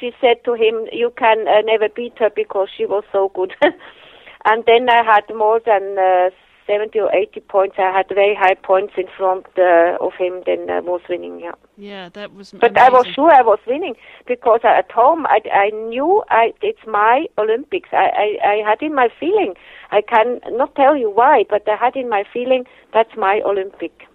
she 0.00 0.12
said 0.20 0.42
to 0.44 0.54
him, 0.54 0.88
"You 0.92 1.12
can 1.16 1.46
uh, 1.46 1.60
never 1.62 1.88
beat 1.88 2.18
her 2.18 2.30
because 2.34 2.68
she 2.76 2.86
was 2.86 3.04
so 3.12 3.30
good." 3.34 3.54
and 4.44 4.64
then 4.66 4.88
I 4.88 5.04
had 5.04 5.24
more 5.34 5.60
than 5.64 5.98
uh, 5.98 6.30
70 6.66 6.98
or 7.00 7.12
80 7.14 7.40
points. 7.40 7.76
I 7.78 7.90
had 7.90 8.06
very 8.08 8.34
high 8.34 8.54
points 8.54 8.94
in 8.96 9.06
front 9.16 9.46
uh, 9.58 9.96
of 10.00 10.12
him. 10.18 10.42
Then 10.46 10.70
I 10.70 10.80
was 10.80 11.00
winning. 11.08 11.40
Yeah. 11.40 11.52
Yeah, 11.76 12.08
that 12.10 12.32
was. 12.32 12.52
But 12.52 12.70
amazing. 12.70 12.78
I 12.78 12.90
was 12.90 13.06
sure 13.14 13.30
I 13.30 13.42
was 13.42 13.58
winning 13.66 13.94
because 14.26 14.60
at 14.64 14.90
home 14.92 15.26
I, 15.26 15.40
I 15.52 15.70
knew 15.70 16.22
I 16.30 16.52
it's 16.62 16.86
my 16.86 17.26
Olympics. 17.38 17.88
I, 17.92 18.36
I 18.42 18.48
I 18.52 18.68
had 18.68 18.82
in 18.82 18.94
my 18.94 19.08
feeling. 19.18 19.54
I 19.90 20.02
can 20.02 20.40
not 20.50 20.74
tell 20.76 20.96
you 20.96 21.10
why, 21.10 21.44
but 21.48 21.68
I 21.68 21.76
had 21.76 21.96
in 21.96 22.08
my 22.08 22.24
feeling 22.32 22.64
that's 22.92 23.16
my 23.16 23.40
Olympic. 23.44 24.06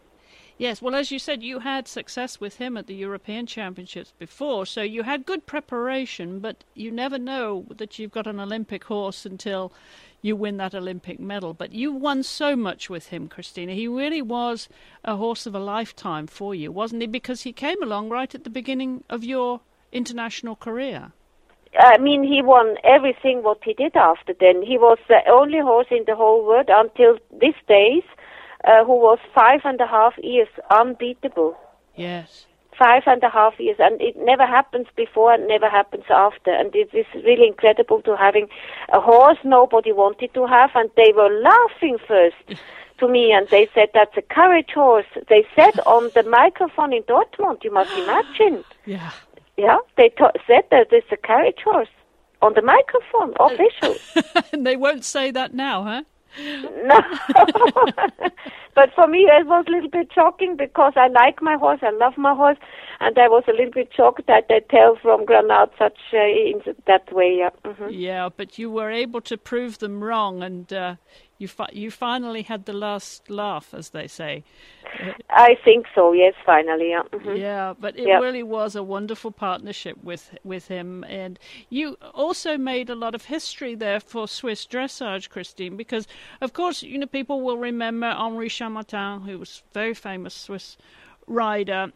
Yes, 0.57 0.81
well, 0.81 0.95
as 0.95 1.11
you 1.11 1.19
said, 1.19 1.43
you 1.43 1.59
had 1.59 1.85
success 1.85 2.39
with 2.39 2.55
him 2.57 2.77
at 2.77 2.87
the 2.87 2.95
European 2.95 3.45
Championships 3.45 4.13
before, 4.17 4.65
so 4.65 4.81
you 4.81 5.03
had 5.03 5.25
good 5.25 5.45
preparation, 5.45 6.39
but 6.39 6.63
you 6.73 6.91
never 6.91 7.17
know 7.17 7.65
that 7.69 7.99
you've 7.99 8.13
got 8.13 8.25
an 8.25 8.39
Olympic 8.39 8.85
horse 8.85 9.25
until 9.25 9.73
you 10.21 10.33
win 10.33 10.55
that 10.55 10.73
Olympic 10.73 11.19
medal. 11.19 11.53
But 11.53 11.73
you 11.73 11.91
won 11.91 12.23
so 12.23 12.55
much 12.55 12.89
with 12.89 13.07
him, 13.07 13.27
Christina. 13.27 13.73
He 13.73 13.89
really 13.89 14.21
was 14.21 14.69
a 15.03 15.17
horse 15.17 15.45
of 15.45 15.55
a 15.55 15.59
lifetime 15.59 16.25
for 16.25 16.55
you, 16.55 16.71
wasn't 16.71 17.01
he? 17.01 17.07
Because 17.07 17.41
he 17.41 17.51
came 17.51 17.83
along 17.83 18.07
right 18.07 18.33
at 18.33 18.45
the 18.45 18.49
beginning 18.49 19.03
of 19.09 19.25
your 19.25 19.59
international 19.91 20.55
career. 20.55 21.11
I 21.77 21.97
mean, 21.97 22.23
he 22.23 22.41
won 22.41 22.77
everything 22.85 23.43
what 23.43 23.59
he 23.61 23.73
did 23.73 23.97
after 23.97 24.33
then. 24.39 24.61
He 24.61 24.77
was 24.77 24.99
the 25.09 25.19
only 25.29 25.59
horse 25.59 25.87
in 25.91 26.05
the 26.07 26.15
whole 26.15 26.45
world 26.45 26.69
until 26.69 27.17
these 27.41 27.61
days 27.67 28.03
uh, 28.65 28.83
who 28.85 28.93
was 28.93 29.19
five 29.33 29.61
and 29.63 29.79
a 29.81 29.87
half 29.87 30.13
years 30.21 30.47
unbeatable. 30.69 31.55
Yes. 31.95 32.45
Five 32.77 33.03
and 33.05 33.23
a 33.23 33.29
half 33.29 33.53
years, 33.57 33.77
and 33.79 34.01
it 34.01 34.15
never 34.17 34.45
happens 34.45 34.87
before 34.97 35.33
and 35.33 35.47
never 35.47 35.69
happens 35.69 36.03
after. 36.09 36.51
And 36.51 36.75
it 36.75 36.89
is 36.93 37.05
really 37.23 37.47
incredible 37.47 38.01
to 38.01 38.17
having 38.17 38.49
a 38.91 38.99
horse 38.99 39.37
nobody 39.45 39.93
wanted 39.93 40.33
to 40.33 40.45
have, 40.45 40.71
and 40.75 40.89
they 40.97 41.13
were 41.15 41.29
laughing 41.41 41.97
first 42.05 42.35
to 42.99 43.07
me, 43.07 43.31
and 43.31 43.47
they 43.49 43.69
said 43.73 43.89
that's 43.93 44.17
a 44.17 44.21
courage 44.21 44.71
horse. 44.73 45.05
They 45.29 45.45
said 45.55 45.79
on 45.85 46.11
the 46.15 46.23
microphone 46.23 46.91
in 46.91 47.03
Dortmund, 47.03 47.63
you 47.63 47.71
must 47.71 47.91
imagine. 47.97 48.65
Yeah. 48.85 49.11
Yeah, 49.57 49.77
they 49.95 50.09
t- 50.09 50.25
said 50.45 50.63
that 50.71 50.87
it's 50.91 51.07
a 51.11 51.17
carriage 51.17 51.59
horse 51.63 51.87
on 52.41 52.53
the 52.55 52.61
microphone, 52.61 53.33
official. 53.39 53.95
and 54.51 54.67
they 54.67 54.75
won't 54.75 55.05
say 55.05 55.31
that 55.31 55.53
now, 55.53 55.83
huh? 55.83 56.03
No. 56.37 56.99
but 58.75 58.93
for 58.93 59.07
me, 59.07 59.19
it 59.19 59.47
was 59.47 59.65
a 59.67 59.71
little 59.71 59.89
bit 59.89 60.11
shocking 60.13 60.55
because 60.57 60.93
I 60.95 61.07
like 61.07 61.41
my 61.41 61.55
horse, 61.55 61.79
I 61.81 61.91
love 61.91 62.17
my 62.17 62.35
horse, 62.35 62.57
and 62.99 63.17
I 63.17 63.27
was 63.27 63.43
a 63.47 63.51
little 63.51 63.71
bit 63.71 63.89
shocked 63.95 64.27
that 64.27 64.47
they 64.49 64.61
tell 64.69 64.97
from 65.01 65.25
Granada 65.25 65.71
such 65.77 65.97
uh, 66.13 66.17
in 66.17 66.61
that 66.87 67.11
way. 67.13 67.37
Yeah. 67.39 67.49
Mm-hmm. 67.63 67.89
Yeah, 67.89 68.29
but 68.35 68.57
you 68.57 68.69
were 68.69 68.91
able 68.91 69.21
to 69.21 69.37
prove 69.37 69.79
them 69.79 70.03
wrong, 70.03 70.43
and 70.43 70.71
uh, 70.71 70.95
you 71.37 71.47
fi- 71.47 71.69
you 71.73 71.91
finally 71.91 72.43
had 72.43 72.65
the 72.65 72.73
last 72.73 73.29
laugh, 73.29 73.73
as 73.73 73.89
they 73.89 74.07
say. 74.07 74.43
I 75.29 75.57
think 75.65 75.85
so. 75.93 76.13
Yes, 76.13 76.33
finally. 76.45 76.89
Yeah. 76.91 77.03
Mm-hmm. 77.11 77.35
Yeah, 77.35 77.73
but 77.77 77.97
it 77.97 78.07
Yep. 78.07 78.21
really 78.21 78.43
was 78.43 78.75
a 78.75 78.83
wonderful 78.83 79.31
partnership 79.31 79.97
with 80.03 80.37
with 80.43 80.67
him, 80.69 81.03
and 81.05 81.37
you 81.69 81.97
also 82.13 82.57
made 82.57 82.89
a 82.89 82.95
lot 82.95 83.15
of 83.15 83.25
history 83.25 83.75
there 83.75 83.99
for 83.99 84.27
Swiss 84.27 84.65
dressage, 84.65 85.29
Christine, 85.29 85.75
because 85.75 86.07
of 86.41 86.53
course 86.53 86.83
you 86.83 86.97
know 86.97 87.07
people 87.07 87.41
will 87.41 87.57
remember 87.57 88.07
Henri 88.07 88.49
Chammartin, 88.49 89.25
who 89.25 89.39
was 89.39 89.63
a 89.69 89.73
very 89.73 89.93
famous 89.93 90.33
Swiss 90.33 90.77
rider 91.27 91.91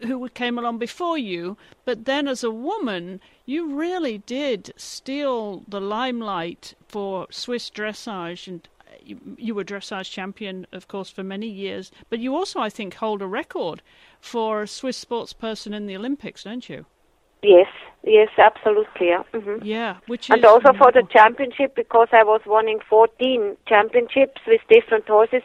who 0.00 0.28
came 0.28 0.58
along 0.58 0.78
before 0.78 1.16
you, 1.16 1.56
but 1.84 2.04
then 2.04 2.28
as 2.28 2.44
a 2.44 2.50
woman, 2.50 3.20
you 3.46 3.74
really 3.74 4.18
did 4.18 4.72
steal 4.76 5.64
the 5.66 5.80
limelight 5.80 6.74
for 6.88 7.26
Swiss 7.30 7.70
dressage 7.70 8.46
and 8.46 8.68
you, 9.04 9.18
you 9.38 9.54
were 9.54 9.64
dressage 9.64 10.10
champion, 10.10 10.66
of 10.72 10.88
course, 10.88 11.10
for 11.10 11.22
many 11.22 11.46
years, 11.46 11.90
but 12.10 12.18
you 12.18 12.34
also, 12.34 12.60
I 12.60 12.70
think, 12.70 12.94
hold 12.94 13.22
a 13.22 13.26
record 13.26 13.82
for 14.20 14.62
a 14.62 14.68
Swiss 14.68 14.96
sports 14.96 15.32
person 15.32 15.74
in 15.74 15.86
the 15.86 15.96
Olympics, 15.96 16.44
don't 16.44 16.68
you? 16.68 16.86
Yes. 17.42 17.68
Yes, 18.06 18.28
absolutely. 18.36 19.08
Yeah. 19.08 19.22
hmm 19.32 19.56
Yeah, 19.62 19.96
which 20.06 20.30
And 20.30 20.44
also 20.44 20.72
for 20.74 20.92
the 20.92 21.04
championship 21.10 21.74
because 21.74 22.08
I 22.12 22.22
was 22.22 22.42
winning 22.46 22.80
14 22.88 23.56
championships 23.66 24.42
with 24.46 24.60
different 24.68 25.06
horses, 25.08 25.42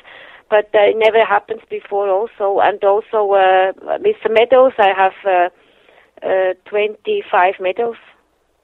but 0.50 0.66
uh, 0.76 0.90
it 0.92 0.98
never 0.98 1.24
happens 1.24 1.62
before 1.70 2.10
also. 2.10 2.60
And 2.60 2.84
also 2.84 3.32
uh, 3.32 3.72
with 4.00 4.18
the 4.24 4.30
medals, 4.30 4.74
I 4.78 4.94
have 4.94 5.14
uh, 5.26 6.28
uh, 6.28 6.54
25 6.66 7.54
medals. 7.62 7.98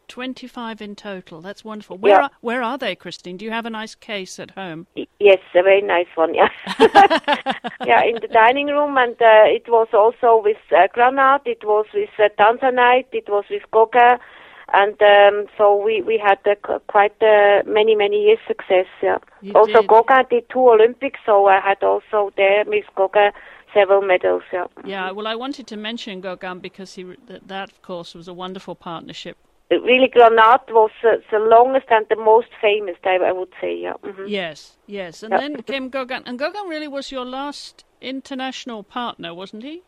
25 0.07 0.81
in 0.81 0.95
total. 0.95 1.41
That's 1.41 1.63
wonderful. 1.63 1.97
Where 1.97 2.13
Yeah. 2.13 2.21
are, 2.23 2.31
where 2.41 2.61
are 2.61 2.77
they, 2.77 2.95
Christine? 2.95 3.37
Do 3.37 3.45
you 3.45 3.51
have 3.51 3.65
a 3.65 3.69
nice 3.69 3.95
case 3.95 4.39
at 4.39 4.51
home? 4.51 4.87
Yes, 5.19 5.39
a 5.53 5.63
very 5.63 5.81
nice 5.81 6.07
one. 6.15 6.33
Yeah, 6.33 6.49
yeah, 7.85 8.03
in 8.03 8.15
the 8.21 8.29
dining 8.31 8.67
room, 8.67 8.97
and 8.97 9.15
uh, 9.21 9.45
it 9.45 9.67
was 9.67 9.87
also 9.93 10.41
with 10.43 10.57
uh, 10.71 10.87
Granat. 10.95 11.41
It 11.45 11.63
was 11.63 11.85
with 11.93 12.09
uh, 12.19 12.29
Tanzanite. 12.39 13.07
It 13.11 13.27
was 13.29 13.45
with 13.49 13.63
Gauguin, 13.71 14.17
and 14.73 15.01
um, 15.01 15.45
so 15.57 15.75
we 15.75 16.01
we 16.01 16.17
had 16.17 16.39
uh, 16.45 16.79
quite 16.87 17.15
uh, 17.21 17.63
many 17.65 17.95
many 17.95 18.23
years 18.23 18.39
success. 18.47 18.87
Yeah. 19.01 19.17
You 19.41 19.53
also 19.53 19.81
did. 19.81 19.87
Gauguin 19.87 20.25
did 20.29 20.49
two 20.49 20.69
Olympics, 20.69 21.19
so 21.25 21.47
I 21.47 21.59
had 21.59 21.81
also 21.83 22.31
there 22.37 22.63
with 22.65 22.85
Gauguin 22.95 23.31
several 23.75 24.01
medals. 24.01 24.43
Yeah. 24.51 24.65
Yeah, 24.85 25.11
well, 25.11 25.27
I 25.27 25.35
wanted 25.35 25.67
to 25.67 25.77
mention 25.77 26.21
Gauguin 26.21 26.59
because 26.59 26.95
he 26.95 27.03
that, 27.27 27.47
that, 27.47 27.71
of 27.71 27.81
course, 27.81 28.15
was 28.15 28.27
a 28.27 28.33
wonderful 28.33 28.73
partnership. 28.75 29.37
Really, 29.71 30.07
Granat 30.07 30.69
was 30.69 30.91
uh, 31.03 31.17
the 31.31 31.39
longest 31.39 31.87
and 31.89 32.05
the 32.09 32.15
most 32.15 32.49
famous. 32.61 32.95
I, 33.03 33.15
I 33.17 33.31
would 33.31 33.49
say. 33.59 33.75
Yeah. 33.75 33.93
hmm 34.03 34.27
Yes, 34.27 34.77
yes. 34.85 35.23
And 35.23 35.31
Yeah. 35.33 35.39
then 35.39 35.63
came 35.63 35.89
Gauguin. 35.89 36.23
And 36.25 36.37
Gauguin 36.37 36.67
really 36.69 36.87
was 36.87 37.11
your 37.11 37.25
last 37.25 37.83
international 37.99 38.83
partner, 38.83 39.33
wasn't 39.33 39.63
he? 39.63 39.81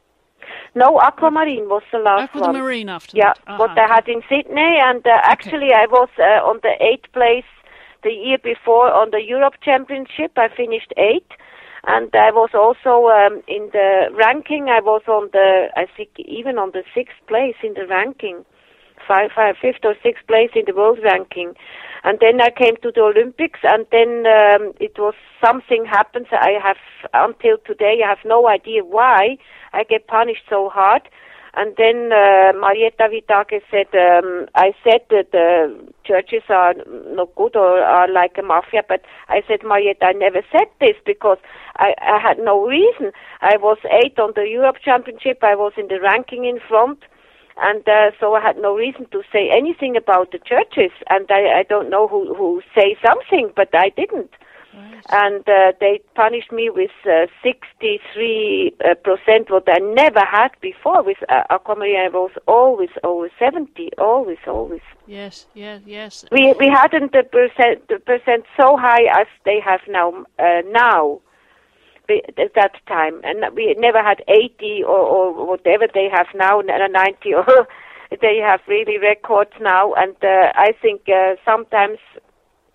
No, 0.76 1.00
Aquamarine 1.00 1.68
was 1.70 1.84
the 1.92 2.00
last 2.00 2.24
Aqua 2.30 2.42
one. 2.42 2.54
the 2.54 2.60
Marine 2.60 2.90
after 2.90 3.18
Yeah, 3.18 3.34
that. 3.46 3.60
what 3.60 3.72
Uh-huh. 3.72 3.82
I 3.82 3.96
had 3.96 4.08
in 4.08 4.22
Sydney, 4.30 4.78
and 4.90 5.06
uh, 5.06 5.20
actually 5.24 5.74
I 5.74 5.86
was 5.88 6.10
uh, 6.20 6.42
on 6.50 6.60
the 6.64 6.74
eighth 6.80 7.12
place 7.14 7.46
the 8.04 8.12
year 8.12 8.38
before 8.38 8.92
on 8.92 9.12
the 9.12 9.22
Europe 9.22 9.56
Championship. 9.62 10.32
I 10.38 10.48
finished 10.50 10.92
eighth, 10.98 11.32
and 11.86 12.10
I 12.16 12.32
was 12.32 12.52
also 12.54 13.10
um, 13.10 13.42
in 13.48 13.70
the 13.74 14.10
ranking. 14.14 14.70
I 14.70 14.82
was 14.82 15.02
on 15.08 15.30
the, 15.34 15.70
I 15.76 15.86
think, 15.96 16.10
even 16.18 16.58
on 16.58 16.72
the 16.72 16.84
sixth 16.96 17.20
place 17.28 17.56
in 17.64 17.74
the 17.74 17.86
ranking, 17.88 18.46
five, 19.08 19.32
five, 19.36 19.56
fifth 19.62 19.84
or 19.84 19.96
sixth 20.04 20.26
place 20.28 20.52
in 20.56 20.64
the 20.66 20.74
world 20.74 21.00
ranking. 21.04 21.54
And 22.04 22.20
then 22.22 22.40
I 22.42 22.50
came 22.52 22.76
to 22.84 22.92
the 22.94 23.02
Olympics, 23.02 23.60
and 23.64 23.86
then 23.92 24.26
um, 24.28 24.74
it 24.80 24.98
was 24.98 25.16
something 25.44 25.86
happens. 25.86 26.28
I 26.32 26.54
have 26.64 26.78
until 27.14 27.58
today, 27.66 28.02
I 28.06 28.10
have 28.10 28.24
no 28.24 28.48
idea 28.48 28.84
why 28.84 29.38
I 29.74 29.84
get 29.84 30.08
punished 30.08 30.44
so 30.50 30.70
hard. 30.70 31.04
And 31.58 31.74
then 31.76 32.12
uh, 32.14 32.54
Marietta 32.54 33.10
Withages 33.10 33.64
said, 33.72 33.88
um, 33.98 34.46
I 34.54 34.74
said 34.84 35.02
that 35.10 35.32
the 35.32 35.76
churches 36.06 36.44
are 36.50 36.76
not 37.08 37.34
good 37.36 37.56
or 37.56 37.82
are 37.82 38.08
like 38.08 38.38
a 38.38 38.44
mafia, 38.44 38.84
but 38.88 39.02
I 39.28 39.42
said, 39.48 39.62
Marietta, 39.66 40.06
I 40.06 40.12
never 40.14 40.44
said 40.52 40.68
this 40.80 40.96
because 41.04 41.40
I, 41.78 41.96
I 42.00 42.20
had 42.22 42.38
no 42.38 42.64
reason. 42.68 43.12
I 43.42 43.58
was 43.58 43.80
eighth 43.90 44.20
on 44.20 44.34
the 44.36 44.48
Europe 44.48 44.78
Championship. 44.86 45.40
I 45.42 45.56
was 45.56 45.74
in 45.78 45.88
the 45.88 46.00
ranking 46.00 46.46
in 46.46 46.60
front. 46.60 47.00
And 47.60 47.88
uh, 47.88 48.12
so 48.20 48.36
I 48.36 48.42
had 48.42 48.58
no 48.58 48.76
reason 48.76 49.08
to 49.12 49.24
say 49.32 49.50
anything 49.52 49.96
about 49.96 50.32
the 50.32 50.40
churches. 50.40 50.92
And 51.10 51.26
I, 51.30 51.60
I 51.60 51.64
don't 51.64 51.90
know 51.90 52.08
who, 52.08 52.34
who 52.36 52.62
say 52.76 52.96
something, 53.06 53.52
but 53.56 53.70
I 53.74 53.90
didn't 53.90 54.32
Right. 54.78 55.02
and 55.10 55.50
uh, 55.50 55.72
they 55.80 56.02
punished 56.14 56.52
me 56.52 56.70
with 56.70 56.92
uh, 57.06 57.26
63 57.42 58.76
uh, 58.86 58.94
percent, 58.96 59.50
what 59.50 59.64
I 59.68 59.80
never 59.80 60.20
had 60.20 60.50
before. 60.62 61.02
With 61.02 61.18
uh, 61.30 61.44
Aquamarine, 61.50 61.98
I 61.98 62.10
was 62.10 62.32
always 62.48 62.90
over 63.04 63.30
70, 63.40 63.90
always, 63.98 64.38
always. 64.46 64.82
Yes, 65.08 65.48
yes, 65.56 65.82
yes. 65.86 66.26
We 66.32 66.54
we 66.60 66.68
hadn't 66.68 67.12
the 67.12 67.24
percent 67.24 67.88
the 67.88 67.98
percent 68.00 68.46
so 68.56 68.78
high 68.78 69.06
as 69.22 69.28
they 69.46 69.60
have 69.60 69.82
now 69.88 70.26
uh, 70.38 70.62
now. 70.68 71.22
At 72.10 72.54
that 72.56 72.72
time, 72.88 73.20
and 73.24 73.44
we 73.56 73.76
never 73.78 74.02
had 74.02 74.24
80 74.30 74.84
or, 74.84 74.98
or 75.00 75.46
whatever 75.46 75.88
they 75.94 76.10
have 76.12 76.28
now, 76.34 76.60
n- 76.62 76.68
90 76.92 77.34
or 77.34 77.46
they 78.22 78.38
have 78.38 78.62
really 78.68 78.98
records 78.98 79.52
now. 79.60 79.94
And 79.94 80.16
uh, 80.24 80.52
I 80.56 80.72
think 80.82 81.02
uh, 81.10 81.36
sometimes 81.44 82.00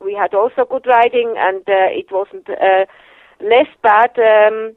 we 0.00 0.14
had 0.14 0.34
also 0.34 0.66
good 0.68 0.86
riding, 0.86 1.34
and 1.38 1.60
uh, 1.68 1.88
it 1.90 2.06
wasn't 2.10 2.48
uh, 2.50 2.84
less 3.40 3.68
bad 3.82 4.10
um, 4.18 4.76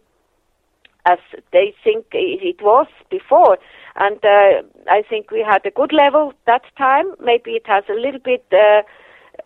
as 1.06 1.20
they 1.52 1.74
think 1.84 2.06
it 2.14 2.42
it 2.42 2.62
was 2.64 2.88
before. 3.10 3.58
And 3.96 4.24
uh, 4.24 4.62
I 4.90 5.04
think 5.10 5.32
we 5.32 5.42
had 5.48 5.66
a 5.66 5.72
good 5.72 5.94
level 5.94 6.34
that 6.46 6.64
time. 6.78 7.08
Maybe 7.20 7.52
it 7.52 7.68
has 7.68 7.84
a 7.90 7.94
little 7.94 8.20
bit 8.24 8.46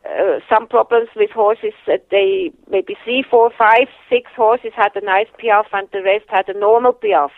uh, 0.05 0.39
some 0.49 0.67
problems 0.67 1.09
with 1.15 1.31
horses. 1.31 1.73
That 1.87 2.07
they 2.11 2.51
maybe 2.69 2.95
three, 3.03 3.23
four, 3.29 3.51
five, 3.57 3.87
six 4.09 4.31
horses 4.35 4.71
had 4.75 4.95
a 4.95 5.01
nice 5.01 5.27
piaffe, 5.37 5.73
and 5.73 5.87
the 5.91 6.01
rest 6.03 6.25
had 6.29 6.49
a 6.49 6.57
normal 6.57 6.93
piaffe. 6.93 7.31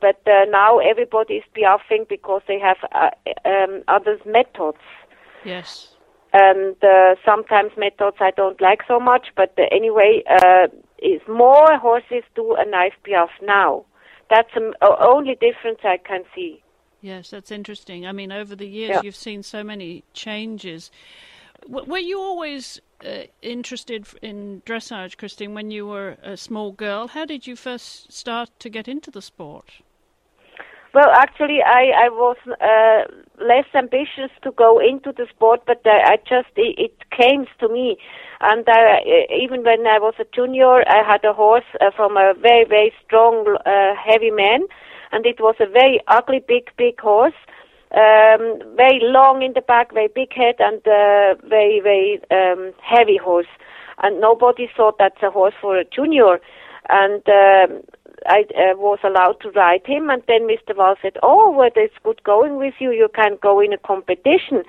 But 0.00 0.20
uh, 0.26 0.44
now 0.50 0.78
everybody 0.78 1.34
is 1.34 1.44
piaffing 1.56 2.08
because 2.08 2.42
they 2.46 2.58
have 2.58 2.76
uh, 2.92 3.10
um, 3.48 3.82
other 3.88 4.18
methods 4.26 4.78
Yes. 5.44 5.96
and 6.32 6.76
uh, 6.82 7.14
sometimes 7.24 7.72
methods 7.78 8.16
I 8.20 8.30
don't 8.36 8.60
like 8.60 8.80
so 8.86 8.98
much. 9.00 9.28
But 9.36 9.54
uh, 9.58 9.62
anyway, 9.70 10.22
uh, 10.28 10.66
is 10.98 11.20
more 11.28 11.78
horses 11.78 12.22
do 12.34 12.54
a 12.54 12.64
nice 12.68 12.92
piaffe 13.02 13.40
now. 13.42 13.84
That's 14.30 14.52
the 14.54 14.72
only 15.00 15.34
difference 15.34 15.78
I 15.84 15.98
can 15.98 16.24
see. 16.34 16.62
Yes, 17.00 17.30
that's 17.30 17.50
interesting. 17.50 18.06
I 18.06 18.12
mean, 18.12 18.32
over 18.32 18.56
the 18.56 18.66
years, 18.66 18.90
Yeah. 18.90 19.02
you've 19.02 19.16
seen 19.16 19.42
so 19.42 19.62
many 19.62 20.04
changes. 20.14 20.90
Were 21.68 21.98
you 21.98 22.20
always 22.20 22.80
uh, 23.04 23.24
interested 23.40 24.06
in 24.20 24.62
dressage, 24.66 25.16
Christine, 25.16 25.54
when 25.54 25.70
you 25.70 25.86
were 25.86 26.16
a 26.22 26.36
small 26.36 26.72
girl? 26.72 27.08
How 27.08 27.24
did 27.24 27.46
you 27.46 27.56
first 27.56 28.12
start 28.12 28.50
to 28.58 28.68
get 28.68 28.86
into 28.88 29.10
the 29.10 29.22
sport? 29.22 29.70
Well, 30.94 31.10
actually, 31.10 31.60
I, 31.60 32.06
I 32.06 32.08
was 32.08 32.36
uh, 32.46 33.44
less 33.44 33.66
ambitious 33.74 34.30
to 34.42 34.52
go 34.52 34.78
into 34.78 35.10
the 35.10 35.26
sport, 35.28 35.62
but 35.66 35.80
I, 35.84 36.12
I 36.12 36.16
just 36.18 36.50
it, 36.54 36.78
it 36.78 37.10
came 37.10 37.46
to 37.58 37.68
me, 37.68 37.96
and 38.40 38.64
I, 38.68 39.00
even 39.42 39.64
when 39.64 39.88
I 39.88 39.98
was 39.98 40.14
a 40.20 40.24
junior, 40.32 40.88
I 40.88 41.02
had 41.04 41.24
a 41.24 41.32
horse 41.32 41.64
uh, 41.80 41.90
from 41.96 42.16
a 42.16 42.34
very 42.40 42.64
very 42.64 42.92
strong 43.04 43.56
uh, 43.66 43.94
heavy 43.96 44.30
man, 44.30 44.66
and 45.10 45.26
it 45.26 45.40
was 45.40 45.56
a 45.58 45.66
very 45.66 46.00
ugly 46.06 46.44
big 46.46 46.70
big 46.76 47.00
horse, 47.00 47.34
um, 47.94 48.58
very 48.76 49.00
long 49.02 49.42
in 49.42 49.52
the 49.54 49.62
back, 49.62 49.92
very 49.92 50.08
big 50.08 50.32
head, 50.32 50.56
and 50.58 50.86
uh, 50.86 51.34
very 51.48 51.80
very 51.80 52.20
um, 52.30 52.72
heavy 52.82 53.16
horse, 53.16 53.52
and 54.02 54.20
nobody 54.20 54.68
thought 54.76 54.98
that's 54.98 55.22
a 55.22 55.30
horse 55.30 55.54
for 55.60 55.76
a 55.76 55.84
junior, 55.84 56.40
and. 56.88 57.22
Um, 57.28 57.82
I 58.26 58.44
uh, 58.56 58.76
was 58.76 59.00
allowed 59.04 59.40
to 59.40 59.50
ride 59.50 59.86
him, 59.86 60.08
and 60.08 60.22
then 60.26 60.48
Mr. 60.48 60.74
Wahl 60.74 60.94
said, 61.02 61.18
"Oh, 61.22 61.50
well, 61.50 61.70
it's 61.76 61.94
good 62.02 62.22
going 62.22 62.56
with 62.56 62.74
you. 62.78 62.90
You 62.90 63.08
can 63.14 63.36
go 63.42 63.60
in 63.60 63.72
a 63.72 63.78
competition." 63.78 64.62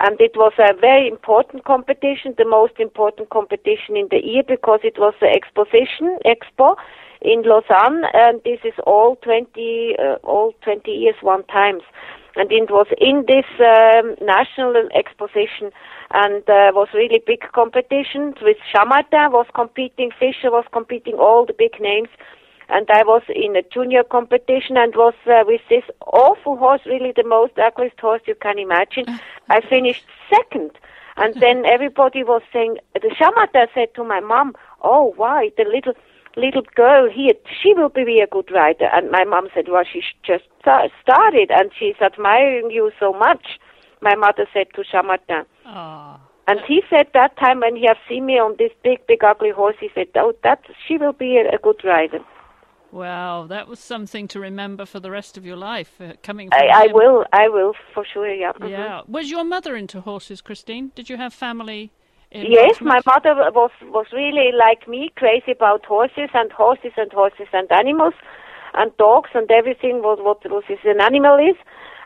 And 0.00 0.20
it 0.20 0.32
was 0.36 0.52
a 0.58 0.74
very 0.74 1.06
important 1.06 1.64
competition, 1.64 2.34
the 2.36 2.44
most 2.44 2.74
important 2.78 3.30
competition 3.30 3.96
in 3.96 4.08
the 4.10 4.24
year 4.24 4.42
because 4.46 4.80
it 4.82 4.98
was 4.98 5.14
the 5.20 5.28
exposition 5.28 6.18
expo 6.24 6.76
in 7.20 7.42
Lausanne, 7.42 8.04
and 8.12 8.40
this 8.44 8.60
is 8.64 8.74
all 8.86 9.16
20 9.16 9.96
uh, 9.98 10.14
all 10.24 10.52
20 10.62 10.90
years 10.90 11.16
one 11.20 11.44
times. 11.44 11.82
And 12.36 12.50
it 12.50 12.70
was 12.70 12.86
in 12.98 13.24
this 13.26 13.46
um, 13.60 14.16
national 14.20 14.74
exposition, 14.94 15.70
and 16.10 16.42
uh, 16.48 16.74
was 16.74 16.88
really 16.92 17.22
big 17.24 17.40
competition 17.52 18.34
with 18.42 18.56
Chammartin 18.74 19.30
was 19.30 19.46
competing, 19.54 20.10
Fischer 20.18 20.50
was 20.50 20.64
competing, 20.72 21.14
all 21.14 21.46
the 21.46 21.54
big 21.54 21.80
names 21.80 22.08
and 22.68 22.88
I 22.90 23.02
was 23.02 23.22
in 23.28 23.56
a 23.56 23.62
junior 23.62 24.02
competition 24.04 24.76
and 24.76 24.94
was 24.94 25.14
uh, 25.26 25.44
with 25.46 25.60
this 25.68 25.84
awful 26.06 26.56
horse, 26.56 26.80
really 26.86 27.12
the 27.14 27.24
most 27.24 27.58
ugliest 27.58 28.00
horse 28.00 28.22
you 28.26 28.34
can 28.34 28.58
imagine. 28.58 29.04
I 29.50 29.60
finished 29.60 30.04
second. 30.30 30.70
And 31.16 31.34
then 31.40 31.64
everybody 31.70 32.22
was 32.22 32.42
saying, 32.52 32.78
the 32.94 33.14
Chammartin 33.20 33.66
said 33.74 33.94
to 33.94 34.04
my 34.04 34.20
mom, 34.20 34.54
oh, 34.82 35.12
why, 35.16 35.50
the 35.56 35.64
little 35.64 35.94
little 36.36 36.62
girl 36.74 37.08
here, 37.10 37.34
she 37.62 37.74
will 37.74 37.88
be 37.88 38.20
a 38.20 38.26
good 38.26 38.50
rider. 38.52 38.88
And 38.92 39.10
my 39.10 39.24
mom 39.24 39.48
said, 39.54 39.66
well, 39.68 39.84
she 39.90 40.02
just 40.24 40.44
started 40.60 41.50
and 41.50 41.70
she's 41.78 41.96
admiring 42.00 42.70
you 42.70 42.90
so 42.98 43.12
much. 43.12 43.58
My 44.00 44.14
mother 44.14 44.46
said 44.52 44.66
to 44.74 44.82
Chammartin. 44.82 45.44
Ah. 45.64 46.20
And 46.46 46.60
he 46.66 46.82
said 46.90 47.06
that 47.14 47.36
time 47.38 47.60
when 47.60 47.76
he 47.76 47.86
have 47.86 47.96
seen 48.08 48.26
me 48.26 48.34
on 48.34 48.56
this 48.58 48.70
big, 48.82 49.06
big, 49.06 49.24
ugly 49.24 49.50
horse, 49.50 49.76
he 49.80 49.88
said, 49.94 50.08
oh, 50.16 50.34
that, 50.42 50.62
she 50.86 50.98
will 50.98 51.14
be 51.14 51.38
a, 51.38 51.54
a 51.54 51.58
good 51.58 51.82
rider. 51.84 52.18
Wow, 52.92 53.46
that 53.48 53.66
was 53.66 53.80
something 53.80 54.28
to 54.28 54.38
remember 54.38 54.86
for 54.86 55.00
the 55.00 55.10
rest 55.10 55.36
of 55.36 55.44
your 55.44 55.56
life. 55.56 56.00
Uh, 56.00 56.12
coming 56.22 56.50
from 56.50 56.60
I, 56.60 56.84
I 56.84 56.86
will, 56.92 57.24
I 57.32 57.48
will 57.48 57.72
for 57.92 58.04
sure. 58.04 58.32
Yeah. 58.32 58.52
mhm. 58.52 58.70
Yeah. 58.70 59.00
Was 59.08 59.30
your 59.30 59.42
mother 59.42 59.74
into 59.74 60.00
horses, 60.00 60.40
Christine? 60.40 60.92
Did 60.94 61.08
you 61.08 61.16
have 61.16 61.32
family? 61.34 61.90
Yes, 62.34 62.80
my 62.80 63.00
mother 63.06 63.34
was 63.52 63.70
was 63.82 64.06
really 64.12 64.50
like 64.52 64.88
me, 64.88 65.10
crazy 65.16 65.52
about 65.52 65.84
horses 65.86 66.30
and 66.34 66.50
horses 66.52 66.92
and 66.96 67.12
horses 67.12 67.46
and 67.52 67.70
animals, 67.70 68.14
and 68.74 68.96
dogs 68.96 69.30
and 69.34 69.50
everything. 69.50 70.02
What 70.02 70.22
what 70.24 70.44
was 70.50 70.64
is 70.68 70.78
an 70.84 71.00
animal 71.00 71.36
is, 71.38 71.56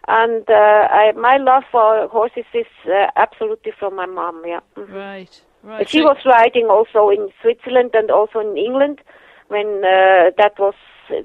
and 0.06 0.44
uh, 0.48 0.88
I, 0.90 1.12
my 1.16 1.38
love 1.38 1.64
for 1.72 2.08
horses 2.08 2.44
is 2.52 2.66
uh, 2.86 3.06
absolutely 3.16 3.72
from 3.78 3.96
my 3.96 4.06
mom. 4.06 4.42
Yeah. 4.46 4.60
mhm. 4.76 4.92
Right. 4.94 5.40
Right. 5.62 5.88
She 5.88 5.98
so- 5.98 6.04
was 6.04 6.18
riding 6.24 6.66
also 6.66 7.08
in 7.08 7.30
Switzerland 7.42 7.90
and 7.94 8.10
also 8.10 8.40
in 8.40 8.56
England 8.56 9.00
when 9.48 9.82
uh, 9.82 10.30
that 10.36 10.58
was 10.58 10.74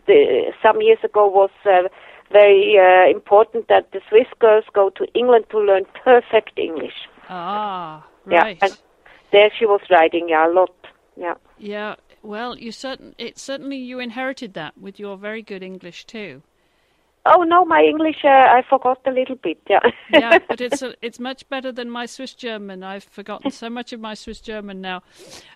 the, 0.07 0.51
some 0.63 0.81
years 0.81 0.99
ago 1.03 1.27
was 1.27 1.51
uh, 1.65 1.87
very 2.31 2.77
uh, 2.79 3.11
important 3.11 3.67
that 3.67 3.91
the 3.91 4.01
Swiss 4.09 4.27
girls 4.39 4.63
go 4.73 4.89
to 4.91 5.05
England 5.13 5.45
to 5.51 5.59
learn 5.59 5.83
perfect 6.03 6.57
English. 6.57 7.07
Ah. 7.29 8.03
Yeah, 8.29 8.43
Right. 8.43 8.57
and 8.61 8.77
there 9.33 9.51
she 9.59 9.65
was 9.65 9.81
riding 9.89 10.29
yeah, 10.29 10.47
a 10.47 10.49
lot. 10.49 10.73
Yeah. 11.17 11.35
Yeah, 11.57 11.95
well, 12.21 12.57
you 12.57 12.71
certain 12.71 13.15
it 13.17 13.37
certainly 13.37 13.77
you 13.77 13.99
inherited 13.99 14.53
that 14.53 14.77
with 14.77 14.99
your 14.99 15.17
very 15.17 15.41
good 15.41 15.61
English 15.61 16.05
too. 16.05 16.41
Oh 17.25 17.43
no, 17.43 17.63
my 17.63 17.81
English 17.81 18.25
uh, 18.25 18.27
I 18.27 18.63
forgot 18.69 18.99
a 19.05 19.11
little 19.11 19.37
bit. 19.37 19.57
Yeah. 19.69 19.79
Yeah, 20.11 20.39
but 20.45 20.59
it's 20.67 20.81
a, 20.81 20.93
it's 21.01 21.19
much 21.19 21.47
better 21.47 21.71
than 21.71 21.89
my 21.89 22.05
Swiss 22.05 22.33
German. 22.33 22.83
I've 22.83 23.05
forgotten 23.05 23.49
so 23.49 23.69
much 23.69 23.93
of 23.93 24.01
my 24.01 24.13
Swiss 24.13 24.41
German 24.41 24.81
now. 24.81 25.03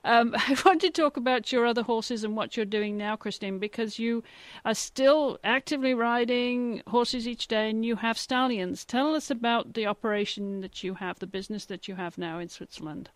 Um, 0.05 0.33
I 0.37 0.55
want 0.65 0.79
to 0.81 0.89
talk 0.89 1.17
about 1.17 1.51
your 1.51 1.65
other 1.65 1.83
horses 1.83 2.23
and 2.23 2.37
what 2.37 2.55
you're 2.55 2.65
doing 2.65 2.97
now, 2.97 3.17
Christine, 3.17 3.59
because 3.59 3.99
you 3.99 4.23
are 4.63 4.73
still 4.73 5.39
actively 5.43 5.93
riding 5.93 6.83
horses 6.87 7.27
each 7.27 7.47
day, 7.49 7.69
and 7.69 7.85
you 7.85 7.97
have 7.97 8.17
stallions. 8.17 8.85
Tell 8.85 9.13
us 9.13 9.29
about 9.29 9.73
the 9.73 9.87
operation 9.87 10.61
that 10.61 10.83
you 10.83 10.95
have, 10.95 11.19
the 11.19 11.27
business 11.27 11.65
that 11.65 11.89
you 11.89 11.95
have 11.95 12.17
now 12.17 12.39
in 12.39 12.47
Switzerland. 12.47 13.09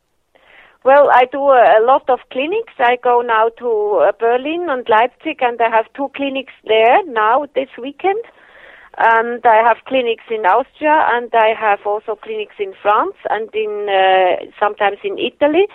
Well, 0.84 1.12
I 1.14 1.26
do 1.32 1.38
a, 1.38 1.78
a 1.80 1.84
lot 1.86 2.10
of 2.10 2.20
clinics. 2.32 2.74
I 2.80 2.98
go 3.04 3.22
now 3.22 3.50
to 3.60 4.02
uh, 4.02 4.12
Berlin 4.20 4.66
and 4.68 4.88
Leipzig, 4.90 5.38
and 5.42 5.62
I 5.62 5.70
have 5.70 5.86
two 5.94 6.10
clinics 6.16 6.54
there 6.66 7.06
now 7.06 7.46
this 7.54 7.70
weekend. 7.80 8.24
And 8.98 9.46
I 9.46 9.62
have 9.62 9.78
clinics 9.86 10.24
in 10.32 10.42
Austria, 10.46 11.06
and 11.14 11.30
I 11.34 11.54
have 11.54 11.80
also 11.86 12.16
clinics 12.16 12.56
in 12.58 12.74
France 12.82 13.16
and 13.30 13.48
in 13.54 13.88
uh, 13.90 14.52
sometimes 14.60 14.98
in 15.04 15.20
Italy. 15.20 15.68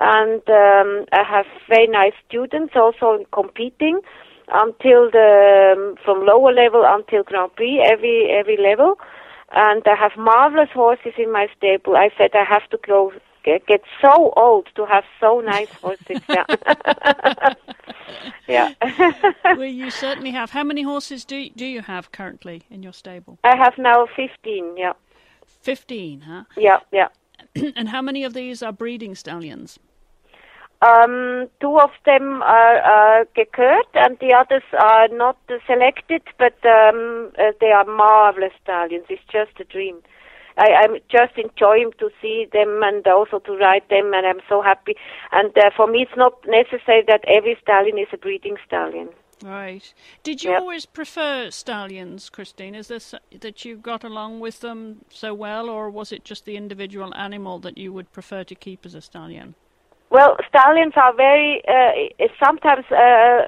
And 0.00 0.42
um, 0.48 1.04
I 1.12 1.22
have 1.22 1.46
very 1.68 1.86
nice 1.86 2.16
students 2.26 2.72
also 2.74 3.24
competing 3.32 4.00
until 4.48 5.10
the 5.10 5.74
um, 5.76 5.96
from 6.02 6.24
lower 6.24 6.52
level 6.52 6.82
until 6.86 7.24
Grand 7.24 7.54
Prix 7.56 7.84
every 7.86 8.30
every 8.32 8.56
level. 8.56 8.96
And 9.52 9.82
I 9.86 9.94
have 9.94 10.12
marvelous 10.16 10.70
horses 10.72 11.12
in 11.18 11.30
my 11.30 11.46
stable. 11.56 11.94
I 11.96 12.08
said 12.16 12.30
I 12.34 12.44
have 12.44 12.68
to 12.70 12.78
grow 12.78 13.12
get, 13.46 13.66
get 13.66 13.82
so 14.02 14.32
old 14.36 14.68
to 14.74 14.84
have 14.84 15.04
so 15.18 15.40
nice 15.40 15.70
horses. 15.80 16.20
Yeah. 16.28 16.44
yeah. 18.48 18.72
well, 19.44 19.64
you 19.64 19.90
certainly 19.90 20.32
have. 20.32 20.50
How 20.50 20.64
many 20.64 20.82
horses 20.82 21.24
do 21.24 21.48
do 21.50 21.64
you 21.64 21.80
have 21.82 22.12
currently 22.12 22.62
in 22.68 22.82
your 22.82 22.92
stable? 22.92 23.38
I 23.44 23.56
have 23.56 23.78
now 23.78 24.06
15. 24.14 24.76
Yeah. 24.76 24.92
Fifteen, 25.46 26.20
huh? 26.20 26.44
Yeah. 26.56 26.80
Yeah. 26.92 27.08
and 27.76 27.88
how 27.88 28.02
many 28.02 28.24
of 28.24 28.34
these 28.34 28.62
are 28.62 28.72
breeding 28.72 29.14
stallions? 29.14 29.78
Um, 30.82 31.48
two 31.60 31.80
of 31.80 31.90
them 32.04 32.42
are 32.42 32.76
uh, 32.76 33.24
gekürt 33.34 33.88
and 33.94 34.18
the 34.18 34.34
others 34.34 34.62
are 34.78 35.08
not 35.08 35.38
uh, 35.48 35.54
selected, 35.66 36.22
but 36.38 36.54
um, 36.66 37.32
uh, 37.38 37.52
they 37.60 37.72
are 37.72 37.86
marvelous 37.86 38.52
stallions. 38.62 39.06
It's 39.08 39.22
just 39.32 39.58
a 39.58 39.64
dream. 39.64 40.02
I, 40.56 40.72
I'm 40.72 40.96
just 41.10 41.36
enjoying 41.36 41.92
to 41.98 42.10
see 42.20 42.46
them 42.52 42.80
and 42.82 43.06
also 43.06 43.38
to 43.40 43.56
ride 43.56 43.84
them, 43.90 44.12
and 44.14 44.26
I'm 44.26 44.40
so 44.48 44.62
happy. 44.62 44.94
And 45.32 45.56
uh, 45.56 45.70
for 45.76 45.86
me, 45.86 46.02
it's 46.02 46.16
not 46.16 46.34
necessary 46.46 47.02
that 47.06 47.24
every 47.26 47.56
stallion 47.62 47.98
is 47.98 48.08
a 48.12 48.16
breeding 48.16 48.56
stallion. 48.66 49.10
Right. 49.44 49.92
Did 50.22 50.42
you 50.42 50.50
Yep. 50.50 50.60
always 50.60 50.86
prefer 50.86 51.50
stallions, 51.50 52.30
Christine? 52.30 52.74
Is 52.74 52.88
this 52.88 53.14
that 53.40 53.64
you 53.66 53.76
got 53.76 54.02
along 54.02 54.40
with 54.40 54.60
them 54.60 55.04
so 55.10 55.34
well, 55.34 55.68
or 55.68 55.90
was 55.90 56.10
it 56.10 56.24
just 56.24 56.46
the 56.46 56.56
individual 56.56 57.14
animal 57.14 57.58
that 57.58 57.76
you 57.76 57.92
would 57.92 58.12
prefer 58.12 58.44
to 58.44 58.54
keep 58.54 58.86
as 58.86 58.94
a 58.94 59.02
stallion? 59.02 59.54
Well, 60.10 60.36
stallions 60.48 60.92
are 60.96 61.12
very 61.14 61.62
uh, 61.68 61.92
sometimes 62.42 62.84
uh, 62.90 63.46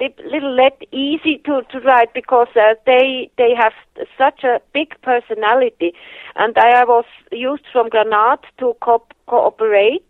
li- 0.00 0.14
little 0.24 0.54
let 0.54 0.80
easy 0.90 1.38
to, 1.44 1.62
to 1.70 1.80
ride 1.80 2.08
because 2.14 2.48
uh, 2.56 2.74
they 2.86 3.30
they 3.36 3.54
have 3.54 3.72
such 4.16 4.42
a 4.42 4.60
big 4.72 4.94
personality, 5.02 5.92
and 6.36 6.56
I 6.58 6.84
was 6.84 7.04
used 7.30 7.64
from 7.72 7.90
Granat 7.90 8.40
to 8.58 8.74
co- 8.80 9.06
cooperate 9.26 10.06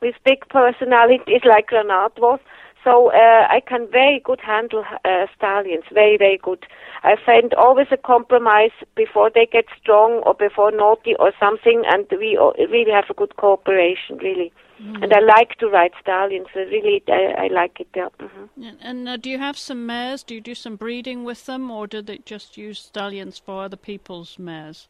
with 0.00 0.14
big 0.24 0.48
personalities 0.48 1.42
like 1.44 1.68
Granat 1.68 2.18
was. 2.18 2.40
So 2.82 3.10
uh, 3.12 3.46
I 3.48 3.60
can 3.60 3.86
very 3.90 4.20
good 4.24 4.40
handle 4.40 4.84
uh, 5.04 5.26
stallions, 5.36 5.84
very 5.92 6.16
very 6.16 6.38
good. 6.38 6.64
I 7.04 7.16
find 7.26 7.52
always 7.54 7.88
a 7.90 7.96
compromise 7.98 8.76
before 8.96 9.30
they 9.32 9.46
get 9.46 9.66
strong 9.80 10.22
or 10.26 10.34
before 10.34 10.70
naughty 10.72 11.14
or 11.18 11.32
something, 11.38 11.82
and 11.86 12.06
we 12.18 12.38
o- 12.40 12.54
really 12.58 12.90
have 12.92 13.10
a 13.10 13.14
good 13.14 13.36
cooperation, 13.36 14.16
really. 14.18 14.50
And 14.84 15.12
I 15.12 15.20
like 15.20 15.56
to 15.58 15.68
ride 15.68 15.92
stallions. 16.00 16.48
I 16.54 16.60
really, 16.60 17.02
I, 17.08 17.44
I 17.44 17.46
like 17.48 17.78
it. 17.80 17.88
Yeah. 17.94 18.08
hmm 18.18 18.46
And, 18.62 18.78
and 18.80 19.08
uh, 19.08 19.16
do 19.16 19.30
you 19.30 19.38
have 19.38 19.56
some 19.56 19.86
mares? 19.86 20.22
Do 20.24 20.34
you 20.34 20.40
do 20.40 20.54
some 20.54 20.76
breeding 20.76 21.24
with 21.24 21.46
them, 21.46 21.70
or 21.70 21.86
do 21.86 22.02
they 22.02 22.18
just 22.18 22.56
use 22.56 22.80
stallions 22.80 23.38
for 23.38 23.64
other 23.64 23.76
people's 23.76 24.38
mares? 24.38 24.88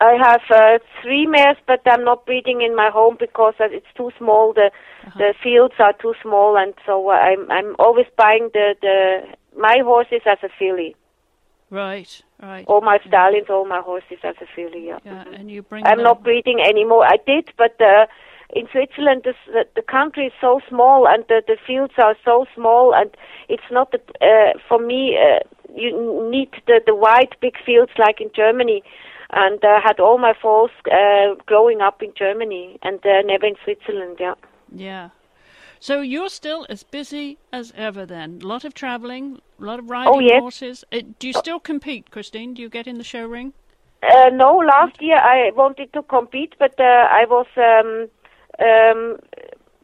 I 0.00 0.14
have 0.14 0.40
uh, 0.50 0.78
three 1.02 1.26
mares, 1.26 1.58
but 1.66 1.80
I'm 1.86 2.04
not 2.04 2.24
breeding 2.26 2.62
in 2.62 2.74
my 2.74 2.90
home 2.90 3.16
because 3.18 3.54
uh, 3.60 3.68
it's 3.70 3.92
too 3.96 4.10
small. 4.18 4.52
The 4.54 4.70
the 5.16 5.34
fields 5.42 5.74
are 5.78 5.92
too 5.94 6.14
small, 6.22 6.56
and 6.56 6.72
so 6.86 7.10
I'm 7.10 7.50
I'm 7.50 7.76
always 7.78 8.06
buying 8.16 8.50
the 8.52 8.74
the 8.80 9.22
my 9.58 9.78
horses 9.82 10.22
as 10.26 10.38
a 10.42 10.48
filly. 10.58 10.96
Right, 11.70 12.22
Right. 12.42 12.66
All 12.66 12.80
my 12.80 12.98
stallions, 13.06 13.48
all 13.50 13.64
my 13.66 13.80
horses 13.80 14.18
as 14.24 14.34
a 14.40 14.46
filly. 14.56 14.86
Yeah. 14.86 14.98
Yeah, 15.04 15.24
and 15.34 15.50
you 15.50 15.62
bring 15.62 15.86
I'm 15.86 15.98
them- 15.98 16.04
not 16.04 16.22
breeding 16.22 16.60
anymore. 16.60 17.04
I 17.04 17.18
did, 17.26 17.52
but 17.56 17.80
uh, 17.80 18.06
in 18.54 18.68
Switzerland, 18.72 19.22
this, 19.24 19.36
the, 19.46 19.64
the 19.74 19.82
country 19.82 20.26
is 20.26 20.32
so 20.40 20.60
small 20.68 21.06
and 21.08 21.24
the, 21.28 21.42
the 21.46 21.56
fields 21.66 21.94
are 21.98 22.16
so 22.24 22.46
small, 22.54 22.94
and 22.94 23.10
it's 23.48 23.70
not 23.70 23.92
the, 23.92 24.00
uh, 24.20 24.58
for 24.68 24.78
me. 24.78 25.16
Uh, 25.18 25.40
you 25.74 26.28
need 26.30 26.48
the 26.66 26.80
the 26.84 26.96
wide 26.96 27.36
big 27.40 27.54
fields 27.64 27.92
like 27.96 28.20
in 28.20 28.28
Germany, 28.34 28.82
and 29.30 29.60
I 29.62 29.78
had 29.80 30.00
all 30.00 30.18
my 30.18 30.34
falls 30.42 30.72
uh, 30.90 31.34
growing 31.46 31.80
up 31.80 32.02
in 32.02 32.12
Germany 32.18 32.76
and 32.82 32.98
uh, 33.06 33.22
never 33.24 33.46
in 33.46 33.54
Switzerland. 33.62 34.16
Yeah. 34.18 34.34
Yeah. 34.74 35.10
So 35.78 36.00
you're 36.00 36.28
still 36.28 36.66
as 36.68 36.82
busy 36.82 37.38
as 37.52 37.72
ever 37.76 38.04
then. 38.04 38.40
A 38.42 38.46
lot 38.46 38.64
of 38.64 38.74
traveling, 38.74 39.40
a 39.60 39.64
lot 39.64 39.78
of 39.78 39.88
riding 39.88 40.12
Oh, 40.12 40.18
yes. 40.18 40.40
horses. 40.40 40.84
Uh, 40.92 41.02
do 41.20 41.28
you 41.28 41.32
still 41.32 41.60
compete, 41.60 42.10
Christine? 42.10 42.52
Do 42.54 42.62
you 42.62 42.68
get 42.68 42.86
in 42.86 42.98
the 42.98 43.04
show 43.04 43.24
ring? 43.26 43.52
Uh, 44.02 44.30
no, 44.32 44.56
last 44.56 45.00
year 45.00 45.18
I 45.18 45.50
wanted 45.54 45.92
to 45.92 46.02
compete, 46.02 46.54
but 46.58 46.74
uh, 46.80 47.06
I 47.10 47.24
was 47.28 47.46
um, 47.56 48.08
um, 48.60 49.18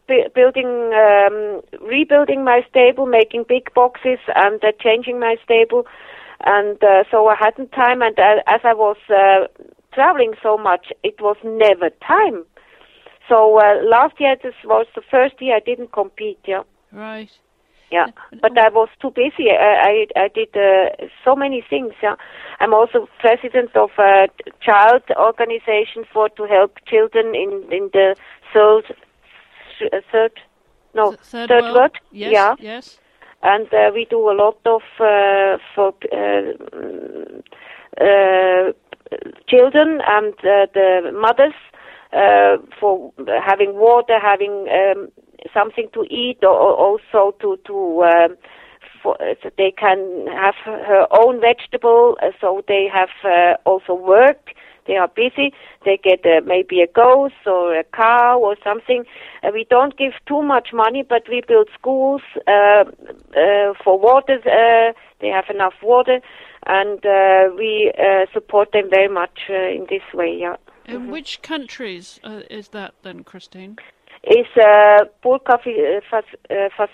bu- 0.09 0.29
building, 0.35 0.93
um, 0.95 1.63
rebuilding 1.87 2.45
my 2.45 2.63
stable, 2.69 3.07
making 3.07 3.45
big 3.49 3.73
boxes, 3.75 4.19
and 4.35 4.63
uh, 4.65 4.73
changing 4.81 5.19
my 5.19 5.37
stable, 5.45 5.87
and 6.45 6.83
uh, 6.83 7.05
so 7.11 7.27
I 7.29 7.37
hadn't 7.39 7.73
time. 7.73 8.03
And 8.03 8.19
uh, 8.19 8.43
as 8.47 8.61
I 8.65 8.75
was 8.75 8.97
uh, 9.09 9.47
traveling 9.93 10.35
so 10.43 10.57
much, 10.57 10.93
it 11.03 11.21
was 11.21 11.37
never 11.45 11.91
time. 12.07 12.45
So 13.29 13.59
uh, 13.59 13.83
last 13.85 14.21
year 14.21 14.37
this 14.43 14.55
was 14.65 14.87
the 14.95 15.03
first 15.11 15.35
year 15.41 15.57
I 15.57 15.61
didn't 15.61 15.93
compete. 15.93 16.39
Yeah. 16.47 16.63
Right. 16.93 17.31
Yeah, 17.91 18.07
but 18.43 18.59
I 18.59 18.69
was 18.71 18.89
too 19.01 19.13
busy. 19.13 19.49
I 19.51 20.07
I, 20.17 20.25
I 20.25 20.29
did 20.29 20.57
uh, 20.57 21.07
so 21.25 21.37
many 21.37 21.63
things. 21.71 21.93
Yeah, 22.03 22.17
I'm 22.59 22.75
also 22.75 23.09
president 23.21 23.77
of 23.77 23.91
a 23.97 24.27
child 24.61 25.03
organization 25.17 26.05
for 26.13 26.29
to 26.31 26.45
help 26.47 26.79
children 26.89 27.37
in 27.37 27.63
in 27.71 27.91
the 27.93 28.17
third 28.57 28.85
third 30.13 30.33
no 30.95 31.11
Th- 31.11 31.21
third, 31.21 31.49
third 31.49 31.63
world? 31.63 31.75
world. 31.77 31.93
Yes. 32.11 32.33
Yeah, 32.33 32.55
Yes. 32.59 33.01
and 33.43 33.67
uh, 33.73 33.91
we 33.95 34.07
do 34.11 34.31
a 34.31 34.35
lot 34.35 34.59
of 34.65 34.83
uh, 35.01 35.59
for 35.75 35.93
uh, 36.13 36.53
uh, 38.01 38.73
children 39.49 40.01
and 40.07 40.35
uh, 40.41 40.67
the 40.75 41.11
mothers 41.13 41.55
uh, 42.13 42.57
for 42.81 43.13
having 43.47 43.75
water, 43.75 44.19
having 44.21 44.67
um, 44.73 45.09
something 45.53 45.89
to 45.95 46.03
eat, 46.11 46.39
or, 46.43 46.49
or 46.51 46.75
also 46.77 47.37
to 47.41 47.57
to 47.67 48.03
um, 48.05 48.37
for, 49.03 49.17
so 49.43 49.51
they 49.59 49.73
can 49.77 50.27
have 50.29 50.55
her 50.65 51.07
own 51.11 51.41
vegetable, 51.41 52.17
so 52.41 52.63
they 52.69 52.89
have 52.93 53.11
uh, 53.25 53.57
also 53.69 53.95
work. 53.95 54.51
They 54.87 54.97
are 54.97 55.09
busy. 55.09 55.53
They 55.85 55.99
get 56.03 56.25
uh, 56.25 56.41
maybe 56.45 56.81
a 56.81 56.87
goat 56.87 57.33
or 57.47 57.77
a 57.79 57.85
cow 57.85 58.39
or 58.39 58.57
something. 58.63 59.05
Uh, 59.43 59.51
we 59.53 59.67
don't 59.69 59.97
give 59.97 60.13
too 60.27 60.43
much 60.43 60.69
money, 60.73 61.03
but 61.03 61.23
we 61.29 61.43
build 61.47 61.69
schools 61.79 62.23
uh, 62.47 62.85
uh, 63.37 63.75
for 63.83 63.99
water. 63.99 64.39
Uh, 64.45 64.93
they 65.21 65.29
have 65.29 65.47
enough 65.51 65.75
water, 65.83 66.21
and 66.67 67.05
uh, 67.05 67.55
we 67.57 67.93
uh, 67.99 68.27
support 68.33 68.73
them 68.73 68.91
very 68.91 69.09
much 69.09 69.39
uh, 69.51 69.55
in 69.55 69.87
this 69.89 70.03
way. 70.15 70.37
Yeah. 70.39 70.57
In 70.87 71.11
which 71.11 71.43
countries 71.43 72.21
uh, 72.23 72.43
is 72.49 72.69
that 72.69 72.95
then, 73.03 73.25
Christine? 73.25 73.77
Is 74.27 74.47
uh, 74.57 75.05
Fi- 75.23 76.01
uh, 76.51 76.69
uh, 76.79 76.87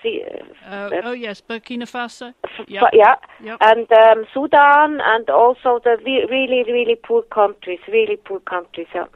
Uh, 0.66 0.90
oh 1.04 1.12
yes, 1.12 1.40
Burkina 1.40 1.86
Faso. 1.86 2.34
Yep. 2.68 2.90
yeah, 2.92 3.14
Yep. 3.42 3.58
and 3.62 3.90
um, 3.92 4.26
Sudan, 4.34 5.00
and 5.00 5.30
also 5.30 5.80
the 5.82 5.96
re- 6.04 6.26
really, 6.28 6.62
really 6.70 6.94
poor 6.94 7.22
countries, 7.22 7.80
really 7.88 8.16
poor 8.16 8.40
countries. 8.40 8.88
Yeah. 8.94 9.06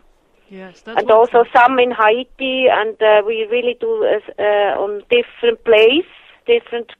Yes, 0.48 0.80
that's 0.80 0.98
and 0.98 1.10
also 1.10 1.44
some 1.54 1.78
in 1.78 1.90
Haiti, 1.90 2.68
and 2.70 2.96
uh, 3.02 3.22
we 3.26 3.46
really 3.50 3.76
do 3.80 4.04
uh, 4.04 4.20
uh, 4.42 4.80
on 4.80 5.02
different 5.10 5.62
place, 5.64 6.08
different 6.46 6.92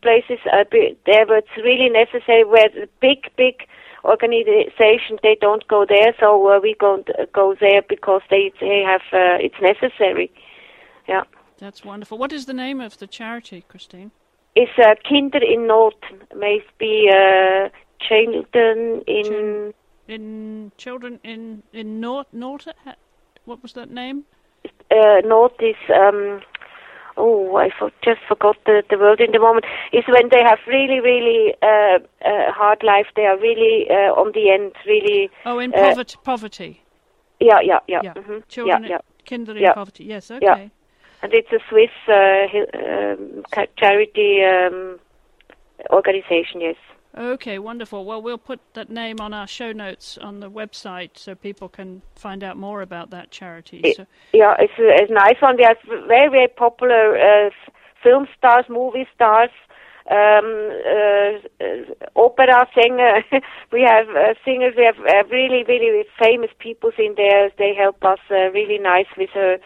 places. 0.00 0.38
Uh, 0.50 0.64
there, 1.04 1.36
it's 1.36 1.56
really 1.58 1.90
necessary. 1.90 2.44
Where 2.44 2.68
the 2.68 2.88
big, 3.00 3.28
big 3.36 3.66
organization 4.04 5.18
they 5.22 5.36
don't 5.40 5.66
go 5.68 5.84
there, 5.88 6.14
so 6.18 6.48
uh, 6.50 6.60
we 6.62 6.74
go 6.78 7.02
go 7.32 7.54
there 7.60 7.82
because 7.88 8.22
they 8.30 8.52
they 8.60 8.82
have 8.86 9.02
uh, 9.12 9.36
it's 9.46 9.60
necessary. 9.60 10.30
Yeah, 11.08 11.24
That's 11.58 11.84
wonderful. 11.84 12.18
What 12.18 12.32
is 12.32 12.46
the 12.46 12.54
name 12.54 12.80
of 12.80 12.98
the 12.98 13.06
charity, 13.06 13.64
Christine? 13.68 14.10
it's 14.54 14.72
uh, 14.78 14.94
Kinder 15.08 15.42
in 15.42 15.66
Not, 15.66 15.94
maybe 16.36 17.08
uh, 17.10 17.68
children 18.00 19.02
in. 19.06 19.72
In 20.08 20.72
children 20.76 21.20
in 21.22 21.62
in 21.72 22.00
Nort 22.00 22.26
Nort. 22.32 22.66
What 23.44 23.62
was 23.62 23.72
that 23.74 23.90
name? 23.90 24.24
uh, 24.90 25.20
is. 25.60 25.76
Um, 25.88 26.40
oh, 27.20 27.56
I 27.56 27.68
for, 27.78 27.90
just 28.02 28.20
forgot 28.26 28.56
the, 28.66 28.82
the 28.90 28.98
word 28.98 29.20
in 29.20 29.30
the 29.32 29.38
moment. 29.46 29.64
Is 29.92 30.04
when 30.08 30.28
they 30.30 30.42
have 30.50 30.58
really, 30.66 31.00
really 31.00 31.54
uh, 31.62 31.98
uh, 32.30 32.50
hard 32.60 32.82
life. 32.82 33.06
They 33.16 33.26
are 33.26 33.38
really 33.38 33.76
uh, 33.90 34.12
on 34.20 34.32
the 34.32 34.50
end. 34.50 34.72
Really. 34.86 35.30
Oh, 35.44 35.58
in 35.58 35.72
Uh, 35.74 35.78
poverty. 35.88 36.16
poverty. 36.24 36.80
Yeah, 37.40 37.60
yeah, 37.62 37.80
yeah. 37.88 38.00
Yeah. 38.02 38.14
mhm, 38.14 38.42
Children. 38.48 38.82
yeah, 38.84 38.88
yeah. 38.90 38.98
Kinder 39.28 39.52
in 39.56 39.62
Yeah. 39.62 39.74
poverty. 39.74 40.04
Yes. 40.04 40.30
Okay. 40.30 40.70
And 41.22 41.34
it's 41.34 41.52
a 41.52 41.60
Swiss 41.68 41.90
uh, 42.08 42.46
um, 42.78 43.44
charity 43.80 44.42
um, 44.44 44.98
organization. 45.90 46.60
Yes. 46.60 46.76
Okay, 47.16 47.58
wonderful. 47.58 48.04
Well, 48.04 48.22
we'll 48.22 48.38
put 48.38 48.60
that 48.74 48.88
name 48.88 49.20
on 49.20 49.34
our 49.34 49.46
show 49.46 49.72
notes 49.72 50.16
on 50.18 50.40
the 50.40 50.50
website 50.50 51.10
so 51.14 51.34
people 51.34 51.68
can 51.68 52.02
find 52.14 52.44
out 52.44 52.56
more 52.56 52.82
about 52.82 53.10
that 53.10 53.30
charity. 53.30 53.80
It- 53.82 53.96
So, 53.96 54.06
Yeah, 54.32 54.54
it's 54.58 54.78
a, 54.78 54.88
it's 55.02 55.10
a 55.10 55.14
nice 55.14 55.40
one. 55.40 55.56
We 55.56 55.64
have 55.64 55.78
very, 56.06 56.28
very 56.30 56.48
popular 56.48 57.18
uh, 57.18 57.50
film 58.02 58.28
stars, 58.38 58.64
movie 58.68 59.08
stars, 59.14 59.50
um, 60.08 60.70
uh, 60.86 61.64
uh, 61.64 61.94
opera 62.14 62.66
singer. 62.74 63.24
we 63.72 63.82
have 63.82 64.08
uh, 64.10 64.34
singers. 64.44 64.74
We 64.76 64.84
have 64.84 64.98
uh, 64.98 65.28
really, 65.30 65.64
really 65.64 66.04
famous 66.22 66.50
people 66.60 66.92
in 66.96 67.14
there. 67.16 67.50
They 67.58 67.74
help 67.74 68.04
us 68.04 68.20
uh, 68.30 68.50
really 68.52 68.78
nice 68.78 69.06
with 69.16 69.30
her 69.30 69.58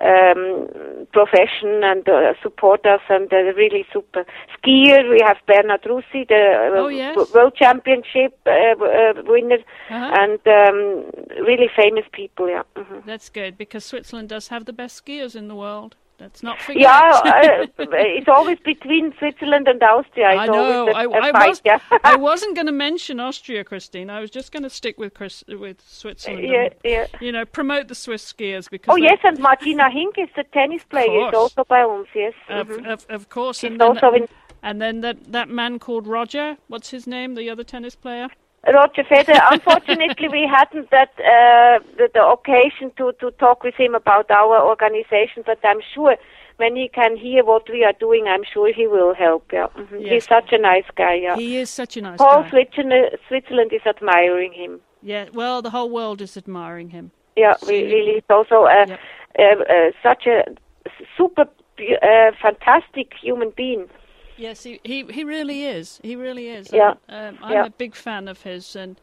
um, 0.00 0.66
profession 1.12 1.82
and 1.84 2.08
uh, 2.08 2.34
support 2.42 2.84
us, 2.86 3.00
and 3.08 3.32
uh, 3.32 3.36
really 3.54 3.84
super. 3.92 4.24
Skier, 4.56 5.08
we 5.10 5.20
have 5.24 5.36
Bernhard 5.46 5.82
Russi, 5.82 6.26
the 6.28 6.70
uh, 6.74 6.80
Oh, 6.80 6.88
yes. 6.88 7.16
world 7.34 7.54
championship 7.56 8.38
uh, 8.46 8.50
uh, 8.50 9.12
winner, 9.26 9.58
Uh-huh. 9.90 10.10
and 10.20 10.40
um, 10.46 11.10
really 11.46 11.68
famous 11.76 12.04
people. 12.12 12.48
Yeah. 12.48 12.62
hmm 12.76 13.00
that's 13.06 13.28
good 13.30 13.56
because 13.58 13.84
Switzerland 13.84 14.28
does 14.28 14.48
have 14.48 14.64
the 14.64 14.72
best 14.72 15.04
skiers 15.04 15.34
in 15.34 15.48
the 15.48 15.54
world. 15.54 15.96
Let's 16.20 16.42
not 16.42 16.60
forget. 16.60 16.82
Yeah, 16.82 17.20
uh, 17.24 17.66
it's 17.78 18.28
always 18.28 18.58
between 18.58 19.14
Switzerland 19.18 19.66
and 19.66 19.82
Austria. 19.82 20.30
It's 20.30 20.40
I 20.40 20.46
know. 20.46 20.88
A, 20.88 20.92
I, 20.92 21.04
a 21.04 21.10
I 21.10 21.32
fight, 21.32 21.48
was. 21.48 21.62
yeah. 21.64 21.78
I 22.04 22.16
wasn't 22.28 22.54
going 22.54 22.66
to 22.66 22.72
mention 22.72 23.18
Austria, 23.18 23.64
Christine. 23.64 24.10
I 24.10 24.20
was 24.20 24.30
just 24.30 24.52
going 24.52 24.62
to 24.62 24.70
stick 24.70 24.98
with 24.98 25.14
Chris, 25.14 25.42
with 25.48 25.80
Switzerland. 25.86 26.46
yeah, 26.46 26.64
and, 26.64 26.74
yeah. 26.84 27.06
You 27.20 27.32
know, 27.32 27.46
promote 27.46 27.88
the 27.88 27.94
Swiss 27.94 28.30
skiers 28.30 28.68
because. 28.68 28.92
Oh 28.92 28.96
yes, 28.96 29.18
and 29.24 29.38
Martina 29.38 29.84
Hingis 29.84 30.24
is 30.24 30.28
the 30.36 30.44
tennis 30.52 30.84
player. 30.84 31.28
Is 31.28 31.34
also 31.34 31.64
by 31.64 31.82
us. 31.82 32.06
Yes. 32.14 32.34
Of, 32.48 32.68
mhm. 32.68 32.86
of, 32.86 33.06
of 33.08 33.28
course, 33.30 33.60
She's 33.60 33.70
and 33.70 33.80
then, 33.80 33.88
also 33.88 34.12
in 34.12 34.28
and 34.62 34.80
then 34.80 35.00
that, 35.00 35.32
that 35.32 35.48
man 35.48 35.78
called 35.78 36.06
Roger. 36.06 36.56
What's 36.68 36.90
his 36.90 37.06
name? 37.06 37.34
The 37.34 37.48
other 37.48 37.64
tennis 37.64 37.94
player. 37.94 38.28
Roger 38.66 39.04
Federer. 39.04 39.40
Unfortunately, 39.52 40.28
we 40.28 40.46
hadn't 40.46 40.90
that 40.90 41.10
uh, 41.18 41.82
the, 41.96 42.08
the 42.12 42.24
occasion 42.24 42.92
to 42.98 43.12
to 43.20 43.30
talk 43.32 43.62
with 43.64 43.74
him 43.74 43.94
about 43.94 44.30
our 44.30 44.60
organization, 44.62 45.42
but 45.46 45.58
I'm 45.64 45.80
sure. 45.94 46.16
When 46.56 46.76
he 46.76 46.88
can 46.88 47.16
hear 47.16 47.42
what 47.42 47.70
we 47.70 47.84
are 47.84 47.94
doing, 47.98 48.26
I'm 48.28 48.44
sure 48.52 48.70
he 48.70 48.86
will 48.86 49.14
help. 49.14 49.50
Yeah, 49.50 49.68
mhm. 49.74 49.92
Yes. 49.92 50.10
he's 50.12 50.24
such 50.28 50.52
a 50.52 50.58
nice 50.58 50.84
guy. 50.94 51.14
Yeah, 51.14 51.36
He 51.36 51.56
is 51.56 51.70
such 51.70 51.96
a 51.96 52.02
nice 52.02 52.20
whole 52.20 52.42
guy. 52.42 52.50
Switzerland, 52.50 53.16
Switzerland 53.28 53.72
is 53.72 53.80
admiring 53.86 54.52
him. 54.52 54.78
Yeah. 55.00 55.24
Well, 55.32 55.62
the 55.62 55.70
whole 55.70 55.88
world 55.88 56.20
is 56.20 56.36
admiring 56.36 56.90
him. 56.90 57.12
Yeah, 57.34 57.54
we 57.66 57.84
really. 57.84 58.18
It's 58.18 58.28
also 58.28 58.64
uh, 58.64 58.86
uh, 59.38 59.42
uh, 59.42 59.90
such 60.02 60.26
a 60.26 60.44
super, 61.16 61.46
uh, 62.02 62.32
fantastic 62.42 63.12
human 63.22 63.52
being. 63.56 63.88
Yes, 64.40 64.62
he, 64.62 64.80
he 64.84 65.04
he 65.04 65.22
really 65.22 65.64
is. 65.64 66.00
He 66.02 66.16
really 66.16 66.48
is. 66.48 66.72
Yeah. 66.72 66.94
Um, 67.10 67.38
I'm 67.42 67.52
Yeah. 67.52 67.66
a 67.66 67.70
big 67.70 67.94
fan 67.94 68.26
of 68.26 68.42
his, 68.42 68.74
and 68.74 68.98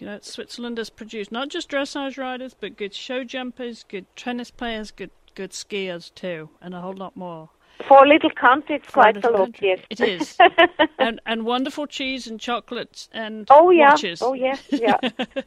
you 0.00 0.06
know, 0.06 0.18
Switzerland 0.20 0.78
has 0.78 0.90
produced 0.90 1.30
not 1.30 1.48
just 1.48 1.70
dressage 1.70 2.18
riders, 2.18 2.54
but 2.58 2.76
good 2.76 2.92
show 2.92 3.22
jumpers, 3.22 3.84
good 3.88 4.06
tennis 4.16 4.50
players, 4.50 4.90
good 4.90 5.10
good 5.36 5.52
skiers 5.52 6.12
too, 6.12 6.50
and 6.60 6.74
a 6.74 6.80
whole 6.80 6.94
lot 6.96 7.16
more. 7.16 7.50
For 7.86 8.04
a 8.04 8.08
little 8.08 8.30
country, 8.30 8.76
it's 8.76 8.86
For 8.86 8.92
quite 9.02 9.16
a, 9.24 9.30
lot. 9.30 9.52
country. 9.52 9.68
Yes, 9.68 9.80
It 9.90 10.00
is. 10.00 10.36
and 10.98 11.20
and 11.26 11.44
wonderful 11.44 11.86
cheese 11.86 12.26
and 12.26 12.40
chocolates 12.40 13.08
and 13.12 13.46
Oh 13.50 13.70
yeah, 13.70 13.90
watches. 13.92 14.20
oh 14.22 14.34
yeah, 14.34 14.56
yeah. 14.70 14.98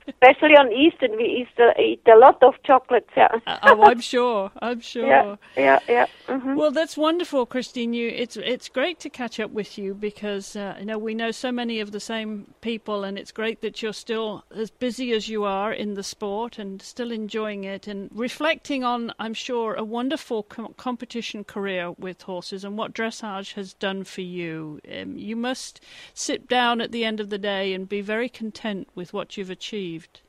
Especially 0.08 0.56
on 0.56 0.72
Easter, 0.72 1.08
we 1.18 1.26
eat 1.26 1.60
a, 1.60 1.80
eat 1.82 2.02
a 2.08 2.18
lot 2.18 2.42
of 2.42 2.54
chocolates. 2.64 3.10
Yeah, 3.18 3.28
oh, 3.48 3.84
I'm 3.84 4.00
sure. 4.02 4.52
I'm 4.62 4.80
sure. 4.92 5.06
yeah, 5.06 5.36
yeah, 5.58 5.80
yeah. 5.90 6.06
hmm 6.28 6.56
Well, 6.56 6.72
that's 6.72 6.96
wonderful, 6.98 7.46
Christine. 7.46 7.94
You, 7.94 8.08
it's 8.10 8.38
it's 8.38 8.70
great 8.70 9.00
to 9.02 9.10
catch 9.10 9.40
up 9.40 9.52
with 9.52 9.78
you 9.78 9.94
because 9.94 10.56
uh, 10.56 10.76
you 10.80 10.86
know 10.86 10.98
we 10.98 11.14
know 11.14 11.32
so 11.32 11.52
many 11.52 11.80
of 11.82 11.92
the 11.92 12.00
same 12.00 12.54
people, 12.62 13.04
and 13.04 13.18
it's 13.18 13.32
great 13.32 13.62
that 13.62 13.82
you're 13.82 13.94
still 13.94 14.44
as 14.56 14.72
busy 14.72 15.12
as 15.14 15.28
you 15.28 15.44
are 15.44 15.74
in 15.74 15.96
the 15.96 16.04
sport 16.04 16.58
and 16.60 16.82
still 16.82 17.12
enjoying 17.12 17.64
it 17.66 17.88
and 17.88 18.10
reflecting 18.14 18.84
on, 18.84 19.12
I'm 19.20 19.34
sure, 19.34 19.74
a 19.76 19.84
wonderful 19.84 20.44
com- 20.44 20.74
competition 20.78 21.44
career 21.44 21.92
with 21.98 22.21
horses 22.24 22.64
and 22.64 22.78
what 22.78 22.94
dressage 22.94 23.54
has 23.54 23.74
done 23.74 24.04
for 24.04 24.22
you. 24.22 24.80
Um, 24.92 25.18
you 25.18 25.36
must 25.36 25.82
sit 26.14 26.48
down 26.48 26.82
at 26.82 26.92
the 26.92 27.06
end 27.06 27.20
of 27.20 27.30
the 27.30 27.38
day 27.38 27.74
and 27.74 27.88
be 27.88 28.02
very 28.02 28.30
content 28.30 28.88
with 28.96 29.14
what 29.14 29.38
you've 29.38 29.50
achieved. 29.50 30.22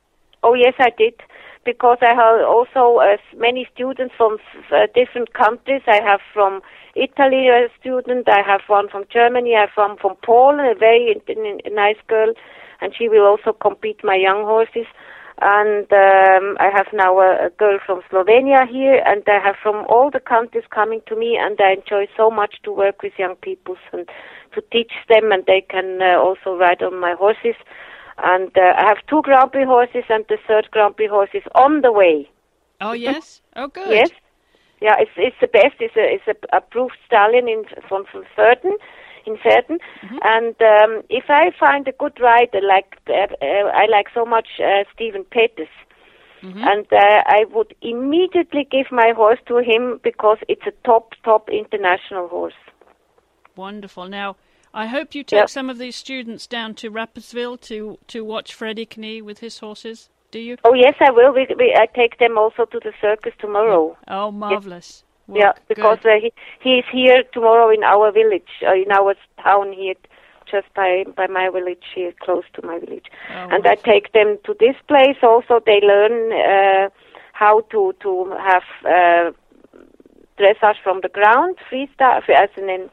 Oh 0.43 0.53
yes, 0.53 0.73
I 0.77 0.91
did, 0.97 1.13
because 1.63 1.99
I 2.01 2.13
have 2.13 2.45
also 2.45 2.97
uh, 2.99 3.17
many 3.37 3.65
students 3.73 4.13
from 4.17 4.37
uh, 4.71 4.87
different 4.93 5.33
countries. 5.33 5.81
I 5.87 6.01
have 6.03 6.19
from 6.33 6.61
Italy 6.95 7.47
a 7.47 7.69
student. 7.79 8.27
I 8.27 8.41
have 8.45 8.61
one 8.67 8.89
from 8.89 9.05
Germany. 9.09 9.55
I 9.55 9.61
have 9.61 9.69
one 9.75 9.97
from 9.97 10.17
Poland, 10.21 10.67
a 10.69 10.77
very 10.77 11.15
nice 11.71 12.01
girl, 12.07 12.33
and 12.81 12.93
she 12.93 13.07
will 13.07 13.25
also 13.25 13.53
compete 13.53 14.03
my 14.03 14.15
young 14.15 14.43
horses. 14.43 14.85
And 15.41 15.91
um, 15.91 16.57
I 16.59 16.69
have 16.73 16.87
now 16.93 17.19
a, 17.19 17.47
a 17.47 17.49
girl 17.49 17.79
from 17.85 18.01
Slovenia 18.11 18.67
here, 18.69 19.01
and 19.05 19.23
I 19.27 19.39
have 19.43 19.55
from 19.61 19.85
all 19.89 20.11
the 20.11 20.19
countries 20.19 20.63
coming 20.69 21.01
to 21.07 21.15
me, 21.15 21.37
and 21.41 21.59
I 21.59 21.73
enjoy 21.73 22.07
so 22.15 22.29
much 22.29 22.55
to 22.63 22.71
work 22.71 23.01
with 23.01 23.13
young 23.17 23.35
people 23.37 23.75
and 23.91 24.07
to 24.53 24.61
teach 24.71 24.93
them, 25.09 25.31
and 25.31 25.43
they 25.45 25.61
can 25.61 26.01
uh, 26.01 26.19
also 26.19 26.55
ride 26.55 26.83
on 26.83 26.99
my 26.99 27.15
horses. 27.17 27.55
And 28.17 28.55
uh, 28.55 28.73
I 28.77 28.85
have 28.87 28.97
two 29.09 29.21
Grand 29.23 29.51
Prix 29.51 29.65
horses, 29.65 30.03
and 30.09 30.23
the 30.29 30.37
third 30.47 30.69
Grand 30.71 30.95
Prix 30.95 31.07
horse 31.07 31.31
is 31.33 31.43
on 31.55 31.81
the 31.81 31.91
way. 31.91 32.29
Oh 32.79 32.91
yes. 33.07 33.41
Oh 33.55 33.67
good. 33.67 33.89
Yes, 33.89 34.09
yeah, 34.81 34.95
it's 34.99 35.11
it's 35.15 35.37
the 35.39 35.47
best. 35.47 35.75
It's 35.79 35.95
a 35.95 36.05
it's 36.13 36.27
a 36.27 36.57
approved 36.57 36.97
stallion 37.07 37.47
in 37.47 37.63
from 37.87 38.03
from 38.11 38.23
Verden, 38.35 38.77
in 39.25 39.37
Verden. 39.43 39.79
And 40.23 40.55
um, 40.61 41.03
if 41.09 41.25
I 41.29 41.51
find 41.59 41.87
a 41.87 41.91
good 41.93 42.19
rider, 42.19 42.61
like 42.61 42.97
uh, 43.09 43.27
uh, 43.41 43.69
I 43.73 43.85
like 43.87 44.07
so 44.13 44.25
much 44.25 44.47
uh, 44.59 44.83
Steffen 44.93 45.29
Peters, 45.29 45.67
and 46.41 46.85
uh, 46.91 47.23
I 47.25 47.45
would 47.53 47.73
immediately 47.81 48.67
give 48.69 48.87
my 48.91 49.13
horse 49.15 49.39
to 49.47 49.57
him 49.57 49.99
because 50.03 50.37
it's 50.49 50.67
a 50.67 50.71
top 50.85 51.13
top 51.23 51.49
international 51.49 52.27
horse. 52.27 52.53
Wonderful. 53.55 54.07
Now, 54.09 54.35
I 54.73 54.87
hope 54.87 55.13
you 55.15 55.23
take 55.23 55.37
Yep. 55.37 55.49
some 55.49 55.69
of 55.69 55.77
these 55.77 55.95
students 55.95 56.47
down 56.47 56.73
to 56.75 56.89
Rapperswil 56.89 57.61
to, 57.61 57.99
to 58.07 58.25
watch 58.25 58.57
Fredy 58.57 58.87
Knie 58.87 59.21
with 59.21 59.39
his 59.39 59.59
horses. 59.59 60.09
Do 60.31 60.39
you? 60.39 60.57
Oh 60.65 60.73
yes, 60.73 60.95
I 60.99 61.11
will. 61.11 61.31
We, 61.31 61.47
we 61.57 61.75
I 61.77 61.85
take 61.85 62.17
them 62.17 62.37
also 62.37 62.65
to 62.65 62.79
the 62.79 62.91
circus 62.99 63.33
tomorrow. 63.39 63.95
Oh, 64.07 64.31
marvelous. 64.31 65.03
Yeah, 65.31 65.53
because 65.69 65.99
uh, 66.03 66.19
he 66.21 66.33
he 66.61 66.79
is 66.79 66.85
here 66.91 67.23
tomorrow 67.33 67.69
in 67.69 67.83
our 67.83 68.11
village, 68.11 68.49
uh, 68.67 68.73
in 68.73 68.91
our 68.91 69.15
town 69.41 69.71
here, 69.71 69.95
just 70.51 70.67
by 70.75 71.05
by 71.15 71.27
my 71.27 71.49
village 71.49 71.85
here, 71.95 72.13
close 72.19 72.43
to 72.55 72.65
my 72.65 72.79
village. 72.79 73.05
Oh, 73.29 73.47
and 73.51 73.65
I 73.65 73.75
take 73.75 74.11
them 74.11 74.37
to 74.45 74.53
this 74.59 74.75
place. 74.87 75.17
Also, 75.23 75.61
they 75.65 75.79
learn 75.81 76.33
uh, 76.33 76.89
how 77.31 77.61
to 77.71 77.93
to 78.01 78.35
have 78.37 78.63
uh, 78.85 79.31
dressage 80.37 80.81
from 80.83 80.99
the 81.01 81.09
ground, 81.09 81.57
freestyle, 81.71 82.21
as 82.29 82.49
in, 82.57 82.69
in 82.69 82.89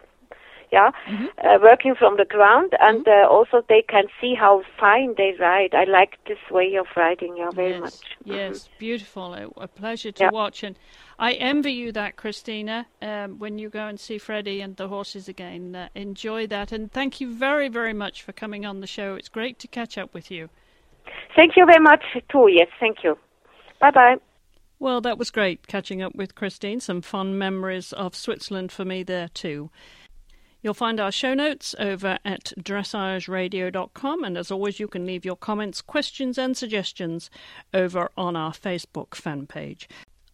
yeah, 0.73 0.91
Mm-hmm. 1.09 1.27
uh, 1.45 1.59
working 1.61 1.97
from 1.97 2.17
the 2.17 2.25
ground, 2.25 2.75
and 2.79 3.07
uh, 3.09 3.27
also 3.29 3.61
they 3.69 3.83
can 3.83 4.05
see 4.21 4.35
how 4.37 4.63
fine 4.79 5.15
they 5.17 5.35
ride. 5.41 5.75
I 5.75 5.83
like 5.83 6.17
this 6.29 6.39
way 6.49 6.77
of 6.77 6.87
riding, 6.97 7.37
yeah, 7.39 7.51
very 7.51 7.73
yes, 7.73 7.81
much. 7.81 7.95
Yes, 8.25 8.69
beautiful. 8.79 9.35
A, 9.35 9.49
a 9.57 9.67
pleasure 9.67 10.13
to 10.13 10.25
Yeah. 10.25 10.31
watch. 10.31 10.63
And 10.63 10.79
I 11.21 11.33
envy 11.33 11.73
you 11.73 11.93
that, 11.93 12.17
Christina, 12.17 12.87
um, 13.03 13.39
when 13.39 13.59
you 13.59 13.69
go 13.69 13.87
and 13.87 14.01
see 14.01 14.17
Fredy 14.17 14.65
and 14.65 14.75
the 14.77 14.89
horses 14.89 15.29
again. 15.29 15.77
Uh, 15.77 15.91
enjoy 15.95 16.47
that. 16.47 16.73
And 16.73 16.91
thank 16.91 17.21
you 17.21 17.31
very, 17.35 17.69
very 17.69 17.93
much 17.93 18.23
for 18.23 18.33
coming 18.33 18.65
on 18.65 18.81
the 18.81 18.87
show. 18.87 19.17
It's 19.17 19.29
great 19.29 19.59
to 19.59 19.69
catch 19.69 19.99
up 19.99 20.15
with 20.15 20.31
you. 20.31 20.49
Thank 21.37 21.59
you 21.59 21.67
very 21.67 21.83
much 21.83 22.03
too. 22.33 22.47
Yes, 22.49 22.69
thank 22.81 23.05
you. 23.05 23.19
Bye 23.83 23.91
bye. 23.91 24.17
Well, 24.79 25.03
that 25.03 25.19
was 25.19 25.31
great 25.31 25.67
catching 25.67 26.01
up 26.01 26.15
with 26.15 26.35
Christine. 26.35 26.81
Some 26.81 27.03
fun 27.03 27.37
memories 27.37 27.93
of 27.93 28.17
Switzerland 28.17 28.73
for 28.73 28.87
me 28.87 29.03
there 29.03 29.29
too. 29.29 29.71
You'll 30.63 30.73
find 30.73 30.99
our 30.99 31.13
show 31.13 31.35
notes 31.35 31.75
over 31.79 32.19
at 32.25 32.53
dressageradio.com, 32.59 34.25
and 34.25 34.39
as 34.39 34.51
always, 34.51 34.81
you 34.81 34.89
can 34.89 35.07
leave 35.07 35.25
your 35.25 35.37
comments, 35.37 35.83
questions, 35.83 36.39
and 36.39 36.57
suggestions 36.57 37.31
over 37.75 38.11
on 38.17 38.37
our 38.37 38.53
Facebook 38.53 39.15
fan 39.15 39.47
page. 39.47 39.87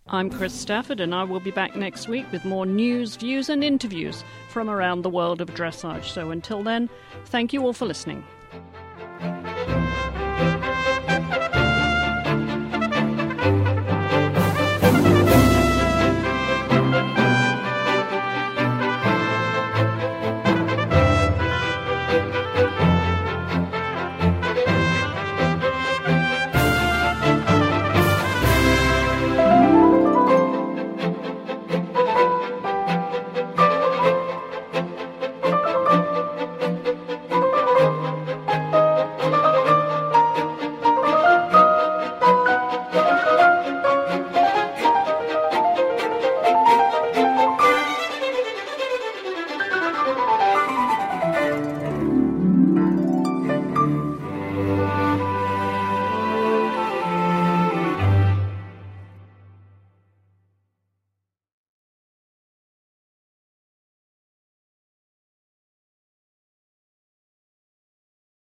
I'm 0.09 0.31
Chris 0.31 0.55
Stafford, 0.55 1.01
and 1.01 1.13
I 1.13 1.25
will 1.25 1.41
be 1.41 1.51
back 1.51 1.75
next 1.75 2.07
week 2.07 2.31
with 2.31 2.45
more 2.45 2.65
news, 2.65 3.17
views, 3.17 3.49
and 3.49 3.65
interviews 3.65 4.23
from 4.51 4.71
around 4.71 5.03
the 5.03 5.11
world 5.11 5.41
of 5.41 5.49
dressage. 5.49 6.05
So 6.05 6.31
until 6.31 6.63
then, 6.63 6.89
thank 7.25 7.53
you 7.53 7.63
all 7.63 7.73
for 7.73 7.87
listening. 7.87 8.25